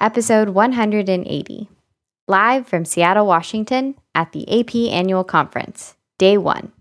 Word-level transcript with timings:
episode 0.00 0.50
180, 0.50 1.68
live 2.26 2.66
from 2.66 2.84
Seattle, 2.84 3.26
Washington 3.26 3.94
at 4.14 4.32
the 4.32 4.60
AP 4.60 4.74
Annual 4.92 5.24
Conference, 5.24 5.94
day 6.18 6.38
one. 6.38 6.72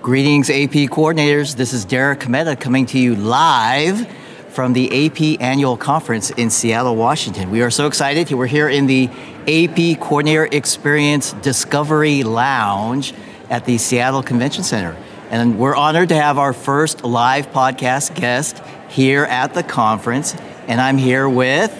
Greetings, 0.00 0.50
AP 0.50 0.90
coordinators. 0.90 1.56
This 1.56 1.72
is 1.72 1.84
Derek 1.84 2.20
Kometa 2.20 2.60
coming 2.60 2.86
to 2.86 2.98
you 2.98 3.16
live 3.16 4.06
from 4.50 4.74
the 4.74 5.06
AP 5.06 5.40
Annual 5.40 5.78
Conference 5.78 6.30
in 6.30 6.50
Seattle, 6.50 6.94
Washington. 6.94 7.50
We 7.50 7.62
are 7.62 7.70
so 7.70 7.86
excited. 7.86 8.30
We're 8.30 8.46
here 8.46 8.68
in 8.68 8.86
the 8.86 9.08
AP 9.48 9.98
Coordinator 10.00 10.46
Experience 10.52 11.32
Discovery 11.32 12.22
Lounge 12.22 13.12
at 13.50 13.64
the 13.64 13.78
Seattle 13.78 14.22
Convention 14.22 14.62
Center. 14.62 14.96
And 15.30 15.58
we're 15.58 15.74
honored 15.74 16.10
to 16.10 16.14
have 16.14 16.38
our 16.38 16.52
first 16.52 17.02
live 17.02 17.50
podcast 17.50 18.14
guest 18.14 18.62
here 18.94 19.24
at 19.24 19.54
the 19.54 19.62
conference. 19.64 20.36
And 20.68 20.80
I'm 20.80 20.98
here 20.98 21.28
with 21.28 21.72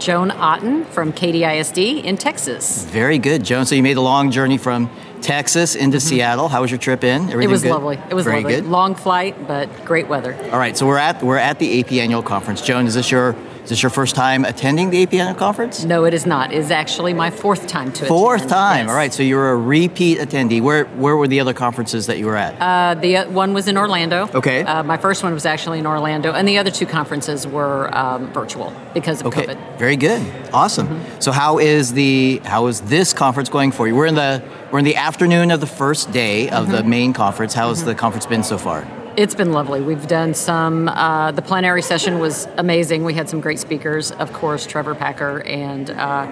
Joan 0.00 0.32
Otten 0.32 0.84
from 0.86 1.12
Katy 1.12 1.44
ISD 1.44 1.78
in 1.78 2.16
Texas. 2.16 2.84
Very 2.86 3.18
good, 3.18 3.44
Joan. 3.44 3.66
So 3.66 3.76
you 3.76 3.84
made 3.84 3.96
a 3.96 4.00
long 4.00 4.32
journey 4.32 4.58
from 4.58 4.90
Texas 5.22 5.76
into 5.76 5.98
mm-hmm. 5.98 6.08
Seattle. 6.08 6.48
How 6.48 6.62
was 6.62 6.70
your 6.72 6.78
trip 6.78 7.04
in? 7.04 7.22
Everything 7.30 7.42
it 7.42 7.46
was 7.46 7.62
good? 7.62 7.70
lovely. 7.70 8.00
It 8.10 8.14
was 8.14 8.24
Very 8.24 8.42
lovely. 8.42 8.56
Good. 8.56 8.66
Long 8.66 8.96
flight, 8.96 9.46
but 9.46 9.84
great 9.84 10.08
weather. 10.08 10.34
All 10.52 10.58
right, 10.58 10.76
so 10.76 10.86
we're 10.86 10.98
at 10.98 11.22
we're 11.22 11.38
at 11.38 11.60
the 11.60 11.80
AP 11.80 11.92
annual 11.92 12.22
conference. 12.22 12.60
Joan, 12.60 12.86
is 12.86 12.94
this 12.94 13.12
your 13.12 13.36
is 13.66 13.70
this 13.70 13.82
your 13.82 13.90
first 13.90 14.14
time 14.14 14.44
attending 14.44 14.90
the 14.90 15.04
APN 15.04 15.36
conference? 15.36 15.82
No, 15.82 16.04
it 16.04 16.14
is 16.14 16.24
not. 16.24 16.52
It 16.52 16.58
is 16.58 16.70
actually 16.70 17.12
my 17.12 17.30
fourth 17.30 17.66
time 17.66 17.92
to 17.94 18.06
fourth 18.06 18.42
attend. 18.42 18.50
time. 18.50 18.84
Yes. 18.84 18.90
All 18.90 18.94
right. 18.94 19.12
So 19.12 19.24
you're 19.24 19.50
a 19.50 19.56
repeat 19.56 20.18
attendee. 20.18 20.62
Where 20.62 20.84
where 20.84 21.16
were 21.16 21.26
the 21.26 21.40
other 21.40 21.52
conferences 21.52 22.06
that 22.06 22.16
you 22.18 22.26
were 22.26 22.36
at? 22.36 22.54
Uh, 22.60 22.94
the 22.94 23.16
uh, 23.16 23.28
one 23.28 23.54
was 23.54 23.66
in 23.66 23.76
Orlando. 23.76 24.28
Okay. 24.32 24.62
Uh, 24.62 24.84
my 24.84 24.96
first 24.96 25.24
one 25.24 25.34
was 25.34 25.44
actually 25.44 25.80
in 25.80 25.86
Orlando, 25.86 26.32
and 26.32 26.46
the 26.46 26.58
other 26.58 26.70
two 26.70 26.86
conferences 26.86 27.44
were 27.44 27.92
um, 27.92 28.32
virtual 28.32 28.72
because 28.94 29.20
of 29.20 29.26
okay. 29.26 29.46
COVID. 29.46 29.78
Very 29.78 29.96
good. 29.96 30.22
Awesome. 30.54 30.86
Mm-hmm. 30.86 31.20
So 31.20 31.32
how 31.32 31.58
is 31.58 31.92
the 31.92 32.40
how 32.44 32.68
is 32.68 32.82
this 32.82 33.12
conference 33.12 33.48
going 33.48 33.72
for 33.72 33.88
you? 33.88 33.96
We're 33.96 34.06
in 34.06 34.14
the 34.14 34.44
we're 34.70 34.78
in 34.78 34.84
the 34.84 34.94
afternoon 34.94 35.50
of 35.50 35.58
the 35.58 35.66
first 35.66 36.12
day 36.12 36.48
of 36.50 36.66
mm-hmm. 36.66 36.72
the 36.72 36.84
main 36.84 37.12
conference. 37.12 37.52
How 37.52 37.70
has 37.70 37.78
mm-hmm. 37.78 37.88
the 37.88 37.94
conference 37.96 38.26
been 38.26 38.44
so 38.44 38.58
far? 38.58 38.86
It's 39.16 39.34
been 39.34 39.52
lovely. 39.52 39.80
We've 39.80 40.06
done 40.06 40.34
some, 40.34 40.88
uh, 40.88 41.32
the 41.32 41.40
plenary 41.40 41.80
session 41.80 42.18
was 42.18 42.46
amazing. 42.58 43.02
We 43.02 43.14
had 43.14 43.30
some 43.30 43.40
great 43.40 43.58
speakers, 43.58 44.10
of 44.10 44.30
course, 44.34 44.66
Trevor 44.66 44.94
Packer 44.94 45.40
and 45.46 45.88
uh, 45.88 46.30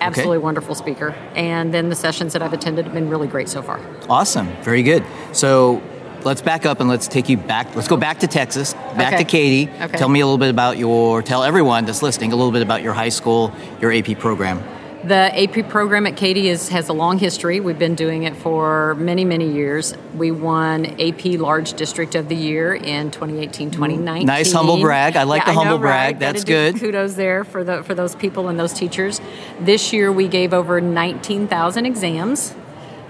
absolutely 0.00 0.36
okay. 0.36 0.44
wonderful 0.44 0.76
speaker. 0.76 1.16
And 1.34 1.74
then 1.74 1.88
the 1.88 1.96
sessions 1.96 2.32
that 2.34 2.40
I've 2.40 2.52
attended 2.52 2.84
have 2.84 2.94
been 2.94 3.10
really 3.10 3.26
great 3.26 3.48
so 3.48 3.60
far. 3.60 3.80
Awesome. 4.08 4.46
Very 4.62 4.84
good. 4.84 5.04
So 5.32 5.82
let's 6.22 6.42
back 6.42 6.64
up 6.64 6.78
and 6.78 6.88
let's 6.88 7.08
take 7.08 7.28
you 7.28 7.38
back. 7.38 7.74
Let's 7.74 7.88
go 7.88 7.96
back 7.96 8.20
to 8.20 8.28
Texas, 8.28 8.74
back 8.74 9.14
okay. 9.14 9.24
to 9.24 9.28
Katy. 9.28 9.72
Okay. 9.82 9.98
Tell 9.98 10.08
me 10.08 10.20
a 10.20 10.24
little 10.24 10.38
bit 10.38 10.50
about 10.50 10.78
your, 10.78 11.22
tell 11.22 11.42
everyone 11.42 11.86
that's 11.86 12.02
listening 12.02 12.32
a 12.32 12.36
little 12.36 12.52
bit 12.52 12.62
about 12.62 12.84
your 12.84 12.92
high 12.92 13.08
school, 13.08 13.52
your 13.80 13.92
AP 13.92 14.16
program. 14.20 14.62
The 15.04 15.42
AP 15.42 15.68
program 15.68 16.06
at 16.06 16.16
Katy 16.16 16.48
is, 16.48 16.68
has 16.68 16.88
a 16.88 16.92
long 16.92 17.18
history. 17.18 17.58
We've 17.58 17.78
been 17.78 17.96
doing 17.96 18.22
it 18.22 18.36
for 18.36 18.94
many, 18.94 19.24
many 19.24 19.52
years. 19.52 19.94
We 20.14 20.30
won 20.30 20.86
AP 21.00 21.24
Large 21.24 21.74
District 21.74 22.14
of 22.14 22.28
the 22.28 22.36
Year 22.36 22.72
in 22.72 23.10
2018, 23.10 23.70
mm, 23.70 23.72
2019. 23.72 24.26
Nice 24.26 24.52
humble 24.52 24.80
brag. 24.80 25.16
I 25.16 25.24
like 25.24 25.40
yeah, 25.40 25.46
the 25.46 25.52
humble 25.54 25.78
know, 25.78 25.82
brag. 25.82 26.14
Right? 26.14 26.20
That's 26.20 26.44
good. 26.44 26.78
Kudos 26.78 27.14
there 27.14 27.42
for 27.42 27.64
the 27.64 27.82
for 27.82 27.96
those 27.96 28.14
people 28.14 28.46
and 28.46 28.60
those 28.60 28.72
teachers. 28.72 29.20
This 29.58 29.92
year 29.92 30.12
we 30.12 30.28
gave 30.28 30.54
over 30.54 30.80
19,000 30.80 31.84
exams. 31.84 32.54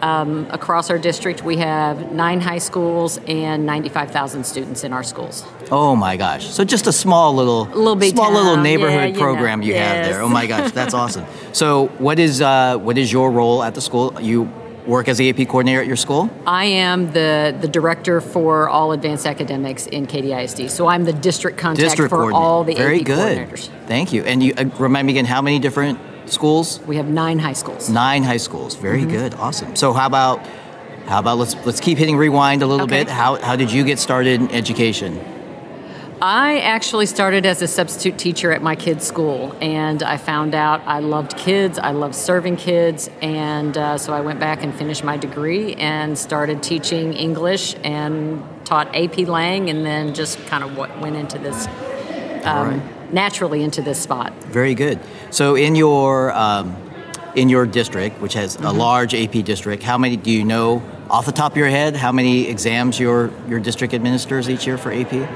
Um, 0.03 0.48
across 0.50 0.91
our 0.91 0.98
district, 0.98 1.45
we 1.45 1.58
have 1.58 2.11
nine 2.11 2.41
high 2.41 2.58
schools 2.58 3.20
and 3.28 3.64
95,000 3.64 4.45
students 4.45 4.83
in 4.83 4.92
our 4.92 5.05
schools. 5.05 5.45
Oh 5.70 5.95
my 5.95 6.17
gosh! 6.17 6.47
So 6.47 6.64
just 6.64 6.89
a 6.89 6.92
small 6.92 7.34
little, 7.34 7.67
little 7.67 8.00
small 8.11 8.27
town. 8.27 8.34
little 8.34 8.56
neighborhood 8.56 9.14
yeah, 9.14 9.20
program 9.20 9.61
know. 9.61 9.67
you 9.67 9.75
yes. 9.75 10.06
have 10.06 10.14
there. 10.14 10.23
Oh 10.23 10.28
my 10.28 10.48
gosh, 10.48 10.73
that's 10.73 10.92
awesome. 11.03 11.25
So 11.53 11.86
what 11.98 12.19
is 12.19 12.41
uh, 12.41 12.79
what 12.79 12.98
is 12.98 13.12
your 13.12 13.30
role 13.30 13.62
at 13.62 13.77
the 13.77 13.80
school? 13.80 14.20
You 14.20 14.51
work 14.86 15.08
as 15.08 15.18
the 15.18 15.30
AP 15.30 15.48
coordinator 15.48 15.80
at 15.80 15.86
your 15.86 15.96
school? 15.96 16.30
I 16.46 16.64
am 16.64 17.12
the, 17.12 17.57
the 17.61 17.68
director 17.68 18.20
for 18.20 18.68
all 18.68 18.92
advanced 18.92 19.27
academics 19.27 19.86
in 19.86 20.07
Katy 20.07 20.33
ISD. 20.33 20.70
So 20.70 20.86
I'm 20.86 21.05
the 21.05 21.12
district 21.12 21.58
contact 21.58 21.89
district 21.89 22.11
for 22.11 22.33
all 22.33 22.64
the 22.64 22.74
Very 22.74 23.01
AP 23.01 23.07
good. 23.07 23.39
coordinators. 23.39 23.68
Thank 23.86 24.12
you. 24.12 24.24
And 24.24 24.42
you 24.42 24.55
uh, 24.57 24.64
remind 24.79 25.07
me 25.07 25.12
again 25.12 25.24
how 25.24 25.42
many 25.42 25.58
different 25.58 25.98
schools? 26.33 26.81
We 26.87 26.97
have 26.97 27.07
nine 27.07 27.39
high 27.39 27.53
schools. 27.53 27.89
Nine 27.89 28.23
high 28.23 28.39
schools. 28.39 28.75
Very 28.75 29.01
mm-hmm. 29.01 29.11
good. 29.11 29.35
Awesome. 29.35 29.77
So 29.77 29.93
how 29.93 30.07
about 30.07 30.45
how 31.07 31.19
about 31.19 31.39
let's 31.39 31.55
let's 31.67 31.81
keep 31.81 31.98
hitting 31.98 32.17
rewind 32.17 32.63
a 32.63 32.67
little 32.67 32.87
okay. 32.87 33.05
bit. 33.05 33.09
How 33.09 33.37
how 33.37 33.57
did 33.57 33.70
you 33.73 33.85
get 33.85 33.98
started 33.98 34.41
in 34.41 34.51
education? 34.51 35.21
I 36.23 36.61
actually 36.61 37.07
started 37.07 37.45
as 37.47 37.63
a 37.63 37.67
substitute 37.67 38.17
teacher 38.17 38.53
at 38.53 38.63
my 38.63 38.77
kids' 38.77 39.05
school, 39.05 39.57
and 39.61 40.05
I 40.05 40.19
found 40.19 40.55
out 40.55 40.81
I 40.87 41.01
loved 41.01 41.37
kids, 41.37 41.81
I 41.81 41.91
loved 41.91 42.15
serving 42.15 42.59
kids, 42.59 43.11
and 43.21 43.77
uh, 43.77 43.98
so 43.98 44.13
I 44.13 44.21
went 44.21 44.39
back 44.39 44.63
and 44.63 44.73
finished 44.73 45.03
my 45.03 45.17
degree 45.17 45.75
and 45.75 46.17
started 46.17 46.63
teaching 46.63 47.13
English 47.13 47.75
and 47.83 48.41
taught 48.65 48.95
AP 48.95 49.19
Lang, 49.27 49.69
and 49.69 49.85
then 49.85 50.15
just 50.15 50.39
kind 50.47 50.63
of 50.63 50.77
went 50.77 51.17
into 51.17 51.39
this 51.39 51.67
um, 52.45 52.81
right. 52.81 53.13
naturally 53.13 53.65
into 53.65 53.83
this 53.83 54.01
spot. 54.01 54.33
Very 54.45 54.77
good. 54.77 55.01
So 55.33 55.55
in 55.55 55.75
your 55.75 56.31
um, 56.33 56.77
in 57.35 57.48
your 57.48 57.65
district, 57.67 58.20
which 58.20 58.35
has 58.35 58.57
mm-hmm. 58.57 58.67
a 58.67 58.73
large 58.73 59.15
AP 59.15 59.45
district, 59.45 59.83
how 59.83 59.97
many 59.97 60.17
do 60.17 60.31
you 60.31 60.45
know 60.45 60.83
off 61.09 61.25
the 61.25 61.33
top 61.33 61.53
of 61.53 61.57
your 61.57 61.70
head? 61.70 61.97
How 61.97 62.13
many 62.13 62.48
exams 62.48 63.01
your 63.01 63.31
your 63.48 63.59
district 63.59 63.95
administers 63.95 64.51
each 64.51 64.67
year 64.67 64.77
for 64.77 64.92
AP? 64.92 65.29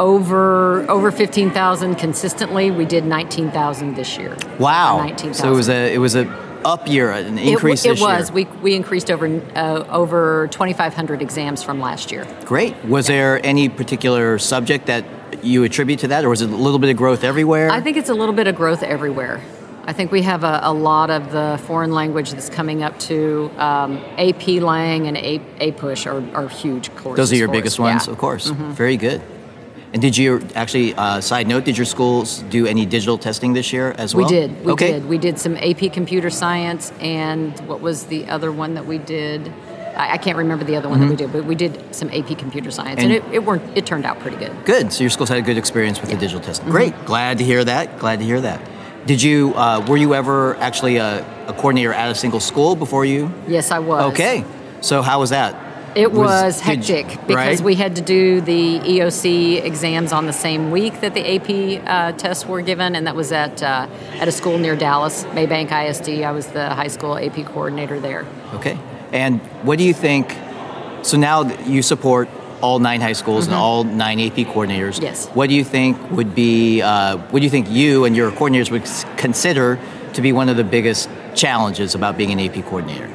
Over 0.00 0.90
over 0.90 1.12
fifteen 1.12 1.52
thousand 1.52 1.94
consistently. 1.94 2.72
We 2.72 2.84
did 2.84 3.04
nineteen 3.04 3.52
thousand 3.52 3.94
this 3.94 4.18
year. 4.18 4.36
Wow! 4.58 4.98
19, 4.98 5.34
so 5.34 5.52
it 5.52 5.56
was 5.56 5.68
a 5.68 5.94
it 5.94 5.98
was 5.98 6.16
a 6.16 6.24
up 6.64 6.88
year, 6.88 7.10
an 7.10 7.38
increase 7.38 7.84
it, 7.84 7.98
it 7.98 8.00
was. 8.00 8.30
Year. 8.30 8.34
We, 8.34 8.44
we 8.60 8.74
increased 8.74 9.10
over 9.10 9.26
uh, 9.54 9.84
over 9.90 10.48
2,500 10.48 11.22
exams 11.22 11.62
from 11.62 11.80
last 11.80 12.12
year. 12.12 12.26
Great. 12.44 12.76
Was 12.84 13.08
yeah. 13.08 13.16
there 13.16 13.46
any 13.46 13.68
particular 13.68 14.38
subject 14.38 14.86
that 14.86 15.04
you 15.42 15.64
attribute 15.64 16.00
to 16.00 16.08
that, 16.08 16.24
or 16.24 16.30
was 16.30 16.42
it 16.42 16.50
a 16.50 16.56
little 16.56 16.78
bit 16.78 16.90
of 16.90 16.96
growth 16.96 17.24
everywhere? 17.24 17.70
I 17.70 17.80
think 17.80 17.96
it's 17.96 18.08
a 18.10 18.14
little 18.14 18.34
bit 18.34 18.46
of 18.46 18.56
growth 18.56 18.82
everywhere. 18.82 19.42
I 19.84 19.94
think 19.94 20.12
we 20.12 20.20
have 20.22 20.44
a, 20.44 20.60
a, 20.64 20.72
lot 20.72 21.08
of 21.08 21.32
the 21.32 21.58
foreign 21.64 21.92
language 21.92 22.32
that's 22.32 22.50
coming 22.50 22.82
up 22.82 22.98
to 23.00 23.50
um, 23.56 23.96
AP 24.18 24.46
Lang 24.46 25.06
and 25.06 25.16
A, 25.16 25.38
APUSH 25.60 26.06
are, 26.06 26.36
are 26.36 26.46
huge 26.46 26.94
courses. 26.94 27.16
Those 27.16 27.32
are 27.32 27.36
your 27.36 27.48
biggest 27.48 27.76
us. 27.76 27.78
ones, 27.78 28.06
yeah. 28.06 28.12
of 28.12 28.18
course. 28.18 28.50
Mm-hmm. 28.50 28.72
Very 28.72 28.98
good. 28.98 29.22
And 29.92 30.02
did 30.02 30.16
you 30.16 30.46
actually, 30.54 30.94
uh, 30.94 31.20
side 31.20 31.48
note, 31.48 31.64
did 31.64 31.78
your 31.78 31.86
schools 31.86 32.40
do 32.50 32.66
any 32.66 32.84
digital 32.84 33.16
testing 33.16 33.54
this 33.54 33.72
year 33.72 33.92
as 33.92 34.14
well? 34.14 34.26
We 34.26 34.32
did. 34.32 34.64
We 34.64 34.72
okay. 34.72 34.92
did. 34.92 35.06
We 35.06 35.18
did 35.18 35.38
some 35.38 35.56
AP 35.56 35.92
Computer 35.92 36.28
Science, 36.28 36.92
and 37.00 37.58
what 37.66 37.80
was 37.80 38.06
the 38.06 38.28
other 38.28 38.52
one 38.52 38.74
that 38.74 38.86
we 38.86 38.98
did? 38.98 39.50
I, 39.96 40.12
I 40.12 40.18
can't 40.18 40.36
remember 40.36 40.64
the 40.64 40.76
other 40.76 40.90
one 40.90 40.98
mm-hmm. 40.98 41.08
that 41.08 41.12
we 41.12 41.16
did, 41.16 41.32
but 41.32 41.44
we 41.44 41.54
did 41.54 41.94
some 41.94 42.10
AP 42.10 42.38
Computer 42.38 42.70
Science, 42.70 43.02
and, 43.02 43.12
and 43.12 43.24
it, 43.24 43.34
it, 43.34 43.44
weren't, 43.44 43.62
it 43.76 43.86
turned 43.86 44.04
out 44.04 44.20
pretty 44.20 44.36
good. 44.36 44.52
Good. 44.66 44.92
So 44.92 45.02
your 45.02 45.10
schools 45.10 45.30
had 45.30 45.38
a 45.38 45.42
good 45.42 45.56
experience 45.56 46.00
with 46.00 46.10
yeah. 46.10 46.16
the 46.16 46.20
digital 46.20 46.42
testing. 46.42 46.66
Mm-hmm. 46.66 46.72
Great. 46.76 47.04
Glad 47.06 47.38
to 47.38 47.44
hear 47.44 47.64
that. 47.64 47.98
Glad 47.98 48.18
to 48.18 48.24
hear 48.26 48.42
that. 48.42 48.60
Did 49.06 49.22
you, 49.22 49.54
uh, 49.54 49.84
were 49.88 49.96
you 49.96 50.14
ever 50.14 50.56
actually 50.56 50.98
a, 50.98 51.24
a, 51.48 51.54
coordinator 51.54 51.94
at 51.94 52.10
a 52.10 52.14
single 52.14 52.40
school 52.40 52.76
before 52.76 53.06
you? 53.06 53.32
Yes, 53.46 53.70
I 53.70 53.78
was. 53.78 54.12
Okay. 54.12 54.44
So 54.82 55.00
how 55.00 55.20
was 55.20 55.30
that? 55.30 55.54
It 55.94 56.12
was, 56.12 56.18
was 56.18 56.60
hectic 56.60 57.10
you, 57.10 57.18
because 57.26 57.36
right? 57.36 57.60
we 57.60 57.74
had 57.74 57.96
to 57.96 58.02
do 58.02 58.40
the 58.40 58.78
EOC 58.80 59.64
exams 59.64 60.12
on 60.12 60.26
the 60.26 60.32
same 60.32 60.70
week 60.70 61.00
that 61.00 61.14
the 61.14 61.36
AP 61.36 61.82
uh, 61.86 62.12
tests 62.16 62.46
were 62.46 62.62
given, 62.62 62.94
and 62.94 63.06
that 63.06 63.16
was 63.16 63.32
at 63.32 63.62
uh, 63.62 63.88
at 64.14 64.28
a 64.28 64.32
school 64.32 64.58
near 64.58 64.76
Dallas, 64.76 65.24
Mabank 65.24 65.72
ISD. 65.72 66.22
I 66.22 66.32
was 66.32 66.46
the 66.48 66.70
high 66.70 66.88
school 66.88 67.16
AP 67.16 67.46
coordinator 67.46 68.00
there. 68.00 68.26
Okay. 68.54 68.78
And 69.12 69.40
what 69.62 69.78
do 69.78 69.84
you 69.84 69.94
think? 69.94 70.36
So 71.02 71.16
now 71.16 71.42
you 71.64 71.82
support 71.82 72.28
all 72.60 72.78
nine 72.78 73.00
high 73.00 73.12
schools 73.12 73.44
mm-hmm. 73.44 73.54
and 73.54 73.60
all 73.60 73.84
nine 73.84 74.20
AP 74.20 74.46
coordinators. 74.48 75.00
Yes. 75.00 75.28
What 75.28 75.48
do 75.48 75.54
you 75.54 75.64
think 75.64 76.10
would 76.10 76.34
be? 76.34 76.82
Uh, 76.82 77.18
what 77.18 77.40
do 77.40 77.44
you 77.44 77.50
think 77.50 77.70
you 77.70 78.04
and 78.04 78.16
your 78.16 78.30
coordinators 78.30 78.70
would 78.70 78.84
consider 79.16 79.78
to 80.14 80.22
be 80.22 80.32
one 80.32 80.48
of 80.48 80.56
the 80.56 80.64
biggest 80.64 81.08
challenges 81.34 81.94
about 81.94 82.16
being 82.16 82.32
an 82.32 82.40
AP 82.40 82.64
coordinator? 82.64 83.08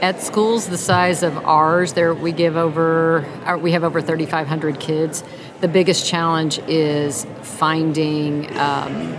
At 0.00 0.22
schools 0.22 0.68
the 0.68 0.78
size 0.78 1.22
of 1.22 1.36
ours, 1.38 1.94
there 1.94 2.14
we 2.14 2.30
give 2.30 2.56
over 2.56 3.26
uh, 3.44 3.56
we 3.56 3.72
have 3.72 3.82
over 3.82 4.00
3,500 4.00 4.78
kids. 4.78 5.24
The 5.60 5.68
biggest 5.68 6.06
challenge 6.06 6.60
is 6.68 7.26
finding 7.42 8.56
um, 8.56 9.18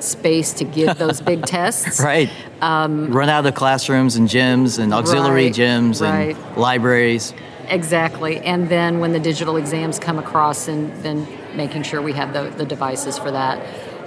space 0.00 0.52
to 0.54 0.64
give 0.64 0.98
those 0.98 1.20
big 1.20 1.46
tests. 1.46 2.00
right. 2.00 2.28
Um, 2.60 3.12
Run 3.12 3.28
out 3.28 3.46
of 3.46 3.54
classrooms 3.54 4.16
and 4.16 4.28
gyms 4.28 4.80
and 4.80 4.92
auxiliary 4.92 5.44
right, 5.44 5.54
gyms 5.54 6.00
right. 6.00 6.36
and 6.36 6.56
libraries. 6.56 7.32
Exactly. 7.68 8.38
And 8.38 8.68
then 8.68 8.98
when 8.98 9.12
the 9.12 9.20
digital 9.20 9.56
exams 9.56 9.98
come 9.98 10.18
across, 10.18 10.68
and 10.68 10.92
then 11.04 11.26
making 11.56 11.82
sure 11.82 12.02
we 12.02 12.12
have 12.12 12.32
the, 12.32 12.50
the 12.56 12.64
devices 12.64 13.18
for 13.18 13.30
that. 13.30 13.58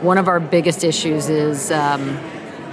One 0.04 0.18
of 0.18 0.28
our 0.28 0.40
biggest 0.40 0.84
issues 0.84 1.30
is 1.30 1.72
um, 1.72 2.18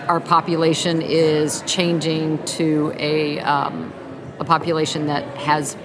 our 0.09 0.21
population 0.21 1.03
is 1.03 1.63
changing 1.67 2.45
to 2.45 2.93
a, 2.97 3.41
um, 3.41 3.93
a 4.39 4.45
population 4.45 5.07
that 5.07 5.25
has 5.37 5.77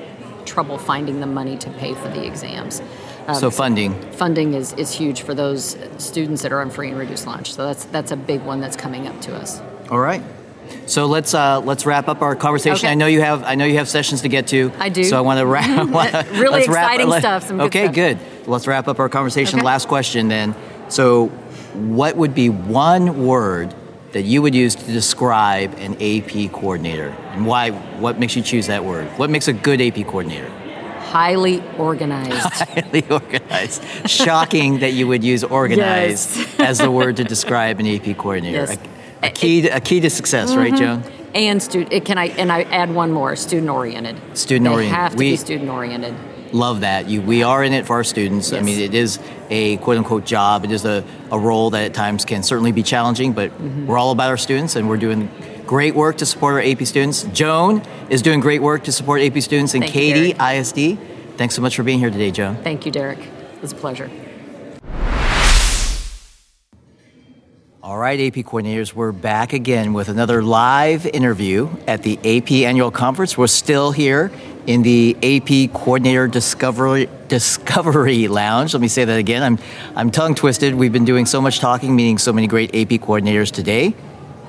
trouble 0.46 0.78
finding 0.78 1.20
the 1.20 1.28
money 1.28 1.58
to 1.58 1.70
pay 1.72 1.94
for 1.94 2.10
the 2.10 2.26
exams. 2.26 2.82
Um, 3.28 3.36
so 3.36 3.52
funding. 3.52 3.94
Funding 4.14 4.54
is, 4.54 4.74
is 4.74 4.92
huge 4.92 5.22
for 5.22 5.34
those 5.34 5.78
students 5.98 6.42
that 6.42 6.52
are 6.52 6.62
on 6.62 6.70
free 6.70 6.90
and 6.90 6.98
reduced 6.98 7.28
lunch. 7.28 7.54
So 7.54 7.68
that's 7.68 7.86
that's 7.86 8.12
a 8.12 8.18
big 8.18 8.42
one 8.42 8.60
that's 8.60 8.76
coming 8.76 9.08
up 9.08 9.20
to 9.22 9.36
us. 9.36 9.62
All 9.90 10.00
right. 10.00 10.24
So 10.86 11.06
let's 11.06 11.34
uh, 11.34 11.60
let's 11.62 11.86
wrap 11.86 12.08
up 12.08 12.22
our 12.22 12.36
conversation. 12.36 12.88
Okay. 12.88 12.92
I 12.92 12.96
know 12.96 13.06
you 13.06 13.22
have 13.22 13.44
I 13.44 13.56
know 13.56 13.66
you 13.66 13.78
have 13.78 13.88
sessions 13.88 14.22
to 14.22 14.30
get 14.30 14.48
to. 14.48 14.72
I 14.80 14.90
do. 14.90 15.04
So 15.04 15.18
I 15.18 15.22
want 15.22 15.40
to 15.40 15.46
wrap. 15.46 15.70
Up 16.14 16.32
really 16.32 16.68
wrap- 16.68 16.68
exciting 16.68 17.08
let- 17.08 17.22
stuff, 17.22 17.48
some 17.48 17.58
good 17.58 17.68
okay, 17.68 17.84
stuff. 17.86 17.96
good. 17.96 18.20
Let's 18.48 18.68
wrap 18.68 18.88
up 18.88 19.00
our 19.00 19.10
conversation. 19.10 19.60
Okay. 19.60 19.66
Last 19.66 19.88
question 19.88 20.28
then. 20.28 20.56
So, 20.90 21.28
what 21.74 22.18
would 22.18 22.34
be 22.34 22.50
one 22.50 23.26
word 23.26 23.74
that 24.14 24.24
you 24.24 24.42
would 24.42 24.54
use 24.54 24.76
to 24.76 24.86
describe 24.86 25.74
an 25.78 25.94
AP 26.02 26.52
coordinator, 26.52 27.10
and 27.32 27.46
why? 27.46 27.72
What 27.72 28.20
makes 28.20 28.36
you 28.36 28.42
choose 28.42 28.68
that 28.68 28.84
word? 28.84 29.08
What 29.18 29.30
makes 29.30 29.48
a 29.48 29.54
good 29.54 29.82
AP 29.82 30.06
coordinator? 30.06 30.50
Highly 31.00 31.62
organized. 31.78 32.32
Highly 32.34 33.10
organized. 33.10 33.84
Shocking 34.10 34.80
that 34.80 34.94
you 34.94 35.08
would 35.08 35.24
use 35.24 35.44
organized 35.44 36.38
Yes. 36.38 36.56
as 36.60 36.78
the 36.78 36.90
word 36.90 37.18
to 37.18 37.24
describe 37.24 37.80
an 37.80 37.88
AP 37.88 38.18
coordinator. 38.18 38.58
Yes. 38.58 38.78
A, 39.22 39.28
a 39.28 39.30
key, 39.30 39.62
to, 39.64 39.70
a 39.70 39.80
key 39.82 40.00
to 40.00 40.10
success, 40.10 40.56
right, 40.56 40.72
mm-hmm. 40.74 41.04
Joan? 41.04 41.14
and 41.34 41.64
student 41.64 42.06
can 42.06 42.18
I 42.18 42.26
and 42.28 42.52
I 42.52 42.64
add 42.64 42.94
one 42.94 43.12
more, 43.12 43.36
student 43.36 43.70
oriented. 43.70 44.18
Student-oriented. 44.38 44.92
They 44.92 44.96
have 44.96 45.12
to 45.14 45.18
We- 45.18 45.32
be 45.32 45.38
student 45.38 45.70
oriented. 45.70 46.16
Love 46.54 46.82
that. 46.82 47.08
You, 47.10 47.22
we 47.22 47.44
are 47.44 47.64
in 47.64 47.72
it 47.74 47.86
for 47.86 47.96
our 47.96 48.04
students. 48.04 48.52
I 48.54 48.62
mean, 48.62 48.80
it 48.80 48.94
is 48.94 49.20
a 49.50 49.78
quote 49.78 49.98
unquote 49.98 50.26
job. 50.26 50.66
It 50.66 50.72
is 50.72 50.84
a, 50.86 51.04
a 51.32 51.40
role 51.40 51.70
that 51.72 51.84
at 51.86 51.94
times 51.94 52.26
can 52.26 52.44
certainly 52.44 52.72
be 52.72 52.84
challenging, 52.84 53.34
but 53.34 53.52
Mm-hmm. 53.52 53.86
we're 53.88 53.98
all 53.98 54.12
about 54.12 54.30
our 54.30 54.38
students 54.38 54.76
and 54.76 54.90
we're 54.90 54.98
doing 54.98 55.30
great 55.66 55.96
work 55.96 56.18
to 56.18 56.26
support 56.26 56.54
our 56.56 56.62
AP 56.62 56.86
students. 56.86 57.24
Joan 57.34 57.82
is 58.10 58.22
doing 58.22 58.40
great 58.40 58.62
work 58.62 58.84
to 58.86 58.92
support 58.92 59.22
AP 59.22 59.42
students, 59.42 59.74
and 59.74 59.84
Thank 59.84 59.94
Katy, 59.94 60.34
Derek. 60.34 60.60
ISD. 60.60 60.98
Thanks 61.38 61.56
so 61.56 61.62
much 61.62 61.76
for 61.76 61.84
being 61.84 62.00
here 62.00 62.10
today, 62.10 62.32
Joan. 62.32 62.56
Thank 62.58 62.86
you, 62.86 62.92
Derek. 62.92 63.20
It 63.20 63.62
was 63.62 63.72
a 63.72 63.76
pleasure. 63.76 64.10
All 67.84 67.98
right, 67.98 68.20
AP 68.20 68.46
coordinators, 68.46 68.94
we're 68.94 69.12
back 69.12 69.54
again 69.54 69.94
with 69.94 70.08
another 70.08 70.44
live 70.44 71.06
interview 71.08 71.68
at 71.88 72.04
the 72.04 72.18
AP 72.20 72.52
Annual 72.68 72.92
Conference. 72.92 73.38
We're 73.38 73.48
still 73.48 73.92
here 73.92 74.32
in 74.68 74.84
the 74.84 75.16
AP 75.22 75.74
Coordinator 75.74 76.28
Discovery 76.28 77.10
Discovery 77.28 78.28
Lounge. 78.40 78.74
Let 78.74 78.82
me 78.82 78.88
say 78.88 79.06
that 79.06 79.18
again. 79.18 79.44
I'm 79.44 79.60
I'm 79.96 80.12
tongue 80.12 80.36
twisted. 80.36 80.76
We've 80.76 80.94
been 80.94 81.06
doing 81.06 81.26
so 81.26 81.42
much 81.42 81.60
talking, 81.60 81.96
meeting 81.96 82.18
so 82.18 82.34
many 82.34 82.48
great 82.48 82.70
AP 82.76 83.02
coordinators 83.02 83.52
today. 83.52 83.96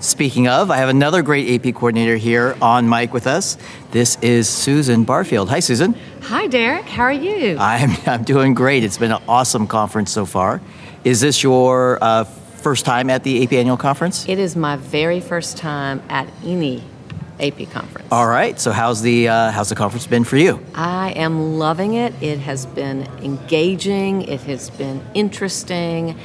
Speaking 0.00 0.48
of, 0.48 0.70
I 0.72 0.78
have 0.78 0.88
another 0.88 1.22
great 1.22 1.64
AP 1.64 1.74
coordinator 1.74 2.16
here 2.16 2.56
on 2.60 2.88
mic 2.88 3.12
with 3.12 3.28
us. 3.28 3.56
This 3.92 4.18
is 4.20 4.48
Susan 4.48 5.04
Barfield. 5.04 5.48
Hi, 5.48 5.60
Susan. 5.60 5.94
Hi, 6.22 6.48
Derek. 6.48 6.86
How 6.86 7.04
are 7.04 7.12
you? 7.12 7.56
I'm 7.58 7.96
I'm 8.06 8.24
doing 8.24 8.54
great. 8.54 8.82
It's 8.82 8.98
been 8.98 9.12
an 9.12 9.22
awesome 9.28 9.66
conference 9.66 10.10
so 10.10 10.26
far. 10.26 10.60
Is 11.04 11.20
this 11.20 11.42
your 11.42 11.98
uh, 12.02 12.24
first 12.24 12.84
time 12.84 13.10
at 13.10 13.22
the 13.22 13.44
AP 13.44 13.52
Annual 13.52 13.76
Conference? 13.76 14.28
It 14.28 14.38
is 14.38 14.56
my 14.56 14.76
very 14.76 15.20
first 15.20 15.56
time 15.56 16.02
at 16.08 16.28
any 16.44 16.82
AP 17.42 17.70
conference. 17.70 18.08
All 18.10 18.28
right. 18.28 18.58
So 18.58 18.70
how's 18.72 19.02
the 19.02 19.28
uh, 19.28 19.50
how's 19.50 19.68
the 19.68 19.74
conference 19.74 20.06
been 20.06 20.24
for 20.24 20.36
you? 20.36 20.64
I 20.74 21.10
am 21.10 21.58
loving 21.58 21.94
it. 21.94 22.14
It 22.22 22.38
has 22.38 22.66
been 22.66 23.02
engaging, 23.22 24.22
it 24.22 24.40
has 24.42 24.70
been 24.70 25.02
interesting, 25.14 26.16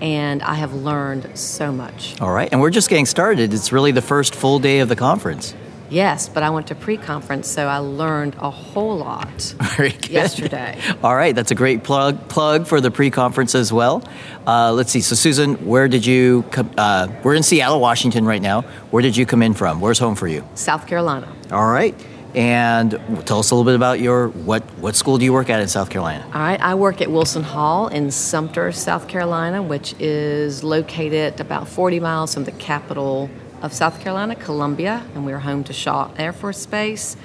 and 0.00 0.42
I 0.42 0.54
have 0.54 0.74
learned 0.74 1.36
so 1.36 1.72
much. 1.72 2.20
All 2.20 2.32
right. 2.32 2.48
And 2.52 2.60
we're 2.60 2.70
just 2.70 2.88
getting 2.88 3.06
started. 3.06 3.54
It's 3.54 3.72
really 3.72 3.92
the 3.92 4.02
first 4.02 4.34
full 4.34 4.58
day 4.58 4.80
of 4.80 4.88
the 4.88 4.96
conference. 4.96 5.54
Yes, 5.90 6.28
but 6.28 6.42
I 6.42 6.50
went 6.50 6.66
to 6.68 6.74
pre 6.74 6.96
conference, 6.96 7.48
so 7.48 7.66
I 7.66 7.78
learned 7.78 8.36
a 8.38 8.50
whole 8.50 8.98
lot 8.98 9.54
yesterday. 10.08 10.78
All 11.02 11.14
right. 11.14 11.34
That's 11.34 11.50
a 11.50 11.54
great 11.54 11.84
plug 11.84 12.28
plug 12.28 12.66
for 12.66 12.80
the 12.80 12.90
pre-conference 12.90 13.54
as 13.54 13.72
well. 13.72 14.02
Uh, 14.46 14.72
let's 14.72 14.90
see. 14.90 15.00
So 15.00 15.14
Susan, 15.14 15.54
where 15.66 15.88
did 15.88 16.04
you 16.04 16.42
come? 16.50 16.70
Uh, 16.76 17.08
we're 17.22 17.34
in 17.34 17.42
Seattle, 17.42 17.80
Washington 17.80 18.24
right 18.24 18.42
now. 18.42 18.62
Where 18.90 19.02
did 19.02 19.16
you 19.16 19.26
come 19.26 19.42
in 19.42 19.54
from? 19.54 19.80
Where's 19.80 19.98
home 19.98 20.14
for 20.14 20.26
you? 20.26 20.44
South 20.54 20.86
Carolina. 20.86 21.32
All 21.50 21.66
right. 21.66 21.94
And 22.34 22.90
tell 23.24 23.38
us 23.38 23.50
a 23.50 23.54
little 23.54 23.64
bit 23.64 23.74
about 23.74 24.00
your 24.00 24.28
what 24.28 24.62
what 24.78 24.94
school 24.94 25.16
do 25.16 25.24
you 25.24 25.32
work 25.32 25.48
at 25.48 25.60
in 25.60 25.68
South 25.68 25.88
Carolina? 25.88 26.24
All 26.26 26.40
right, 26.40 26.60
I 26.60 26.74
work 26.74 27.00
at 27.00 27.10
Wilson 27.10 27.42
Hall 27.42 27.88
in 27.88 28.10
Sumter, 28.10 28.70
South 28.70 29.08
Carolina, 29.08 29.62
which 29.62 29.94
is 29.98 30.62
located 30.62 31.40
about 31.40 31.68
40 31.68 32.00
miles 32.00 32.34
from 32.34 32.44
the 32.44 32.52
capital 32.52 33.30
of 33.62 33.72
South 33.72 34.00
Carolina, 34.00 34.36
Columbia, 34.36 35.04
and 35.14 35.24
we 35.26 35.32
are 35.32 35.40
home 35.40 35.64
to 35.64 35.72
Shaw 35.72 36.10
Air 36.16 36.32
Force 36.32 36.66
Base, 36.66 37.16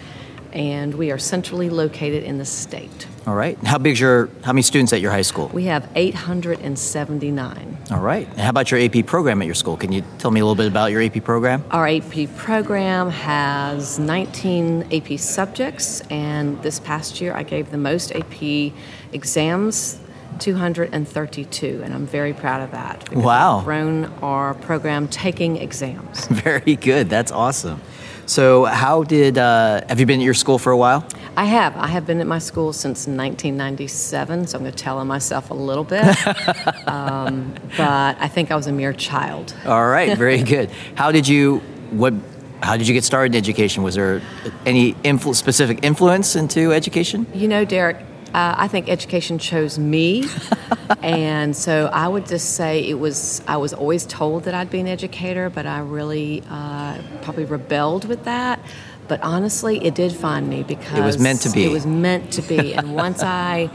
and 0.51 0.95
we 0.95 1.12
are 1.12 1.18
centrally 1.18 1.69
located 1.69 2.24
in 2.24 2.38
the 2.38 2.45
state. 2.45 3.07
All 3.25 3.35
right. 3.35 3.57
How 3.63 3.77
big's 3.77 4.00
your 4.01 4.30
how 4.44 4.51
many 4.51 4.63
students 4.63 4.91
at 4.91 5.00
your 5.00 5.12
high 5.12 5.21
school? 5.21 5.47
We 5.53 5.63
have 5.65 5.89
879. 5.95 7.77
All 7.89 8.00
right. 8.00 8.27
And 8.27 8.39
how 8.39 8.50
about 8.50 8.69
your 8.69 8.81
AP 8.81 9.06
program 9.06 9.41
at 9.41 9.45
your 9.45 9.56
school? 9.56 9.77
Can 9.77 9.94
you 9.94 10.03
tell 10.18 10.30
me 10.30 10.41
a 10.41 10.44
little 10.44 10.56
bit 10.56 10.68
about 10.68 10.91
your 10.91 11.01
AP 11.01 11.24
program? 11.24 11.63
Our 11.71 11.88
AP 11.88 12.36
program 12.36 13.09
has 13.09 13.97
19 13.97 14.89
AP 14.91 15.18
subjects, 15.19 16.01
and 16.09 16.62
this 16.63 16.79
past 16.79 17.21
year 17.21 17.33
I 17.33 17.44
gave 17.44 17.71
the 17.71 17.77
most 17.77 18.12
AP 18.12 18.74
exams, 19.13 20.00
232, 20.39 21.81
and 21.83 21.94
I'm 21.94 22.06
very 22.06 22.33
proud 22.33 22.62
of 22.62 22.71
that. 22.71 23.13
Wow. 23.13 23.57
We've 23.57 23.65
grown 23.65 24.06
our 24.21 24.53
program 24.53 25.07
taking 25.07 25.57
exams. 25.57 26.27
Very 26.27 26.75
good. 26.75 27.09
That's 27.09 27.31
awesome. 27.31 27.81
So, 28.25 28.65
how 28.65 29.03
did 29.03 29.38
uh, 29.38 29.81
have 29.89 30.00
you 30.00 30.06
been 30.06 30.21
at 30.21 30.24
your 30.24 30.33
school 30.33 30.57
for 30.57 30.71
a 30.71 30.77
while? 30.77 31.06
I 31.35 31.45
have. 31.45 31.75
I 31.75 31.88
have 31.88 32.06
been 32.06 32.21
at 32.21 32.27
my 32.27 32.39
school 32.39 32.71
since 32.71 33.07
1997, 33.07 34.47
so 34.47 34.57
I'm 34.57 34.63
going 34.63 34.74
to 34.74 34.83
tell 34.83 34.97
on 35.00 35.07
myself 35.07 35.50
a 35.50 35.53
little 35.53 35.83
bit. 35.83 36.06
um, 36.88 37.53
but 37.75 38.18
I 38.19 38.27
think 38.27 38.51
I 38.51 38.56
was 38.56 38.68
a 38.68 38.71
mere 38.71 38.94
child. 38.94 39.53
All 39.65 39.88
right. 39.88 40.18
Very 40.18 40.41
good. 40.41 40.69
How 40.95 41.12
did 41.12 41.27
you 41.27 41.59
what? 41.91 42.13
How 42.62 42.77
did 42.77 42.88
you 42.88 42.94
get 42.94 43.03
started 43.03 43.36
in 43.36 43.39
education? 43.39 43.83
Was 43.83 43.95
there 43.95 44.21
any 44.65 44.94
influ- 44.94 45.36
specific 45.36 45.79
influence 45.83 46.38
into 46.38 46.71
education? 46.71 47.27
You 47.33 47.50
know, 47.50 47.65
Derek, 47.65 47.97
uh, 48.33 48.56
I 48.57 48.68
think 48.68 48.89
education 48.89 49.38
chose 49.38 49.77
me, 49.77 50.25
and 51.03 51.56
so 51.56 51.89
I 51.94 52.07
would 52.07 52.25
just 52.25 52.56
say 52.56 52.88
it 52.88 52.95
was. 52.95 53.41
I 53.47 53.57
was 53.57 53.74
always 53.74 54.06
told 54.06 54.45
that 54.45 54.56
I'd 54.56 54.71
be 54.71 54.80
an 54.80 54.88
educator, 54.88 55.50
but 55.50 55.65
I 55.65 55.80
really 55.80 56.44
uh, 56.50 56.97
probably 57.21 57.45
rebelled 57.45 58.06
with 58.06 58.24
that. 58.24 58.59
But 59.07 59.21
honestly, 59.21 59.85
it 59.85 59.94
did 59.94 60.13
find 60.13 60.50
me 60.50 60.63
because 60.63 60.97
it 60.97 61.03
was 61.03 61.19
meant 61.19 61.41
to 61.41 61.51
be. 61.51 61.65
It 61.65 61.71
was 61.71 61.85
meant 61.85 62.33
to 62.33 62.41
be, 62.41 62.74
and 62.74 62.95
once 63.06 63.21
I 63.21 63.69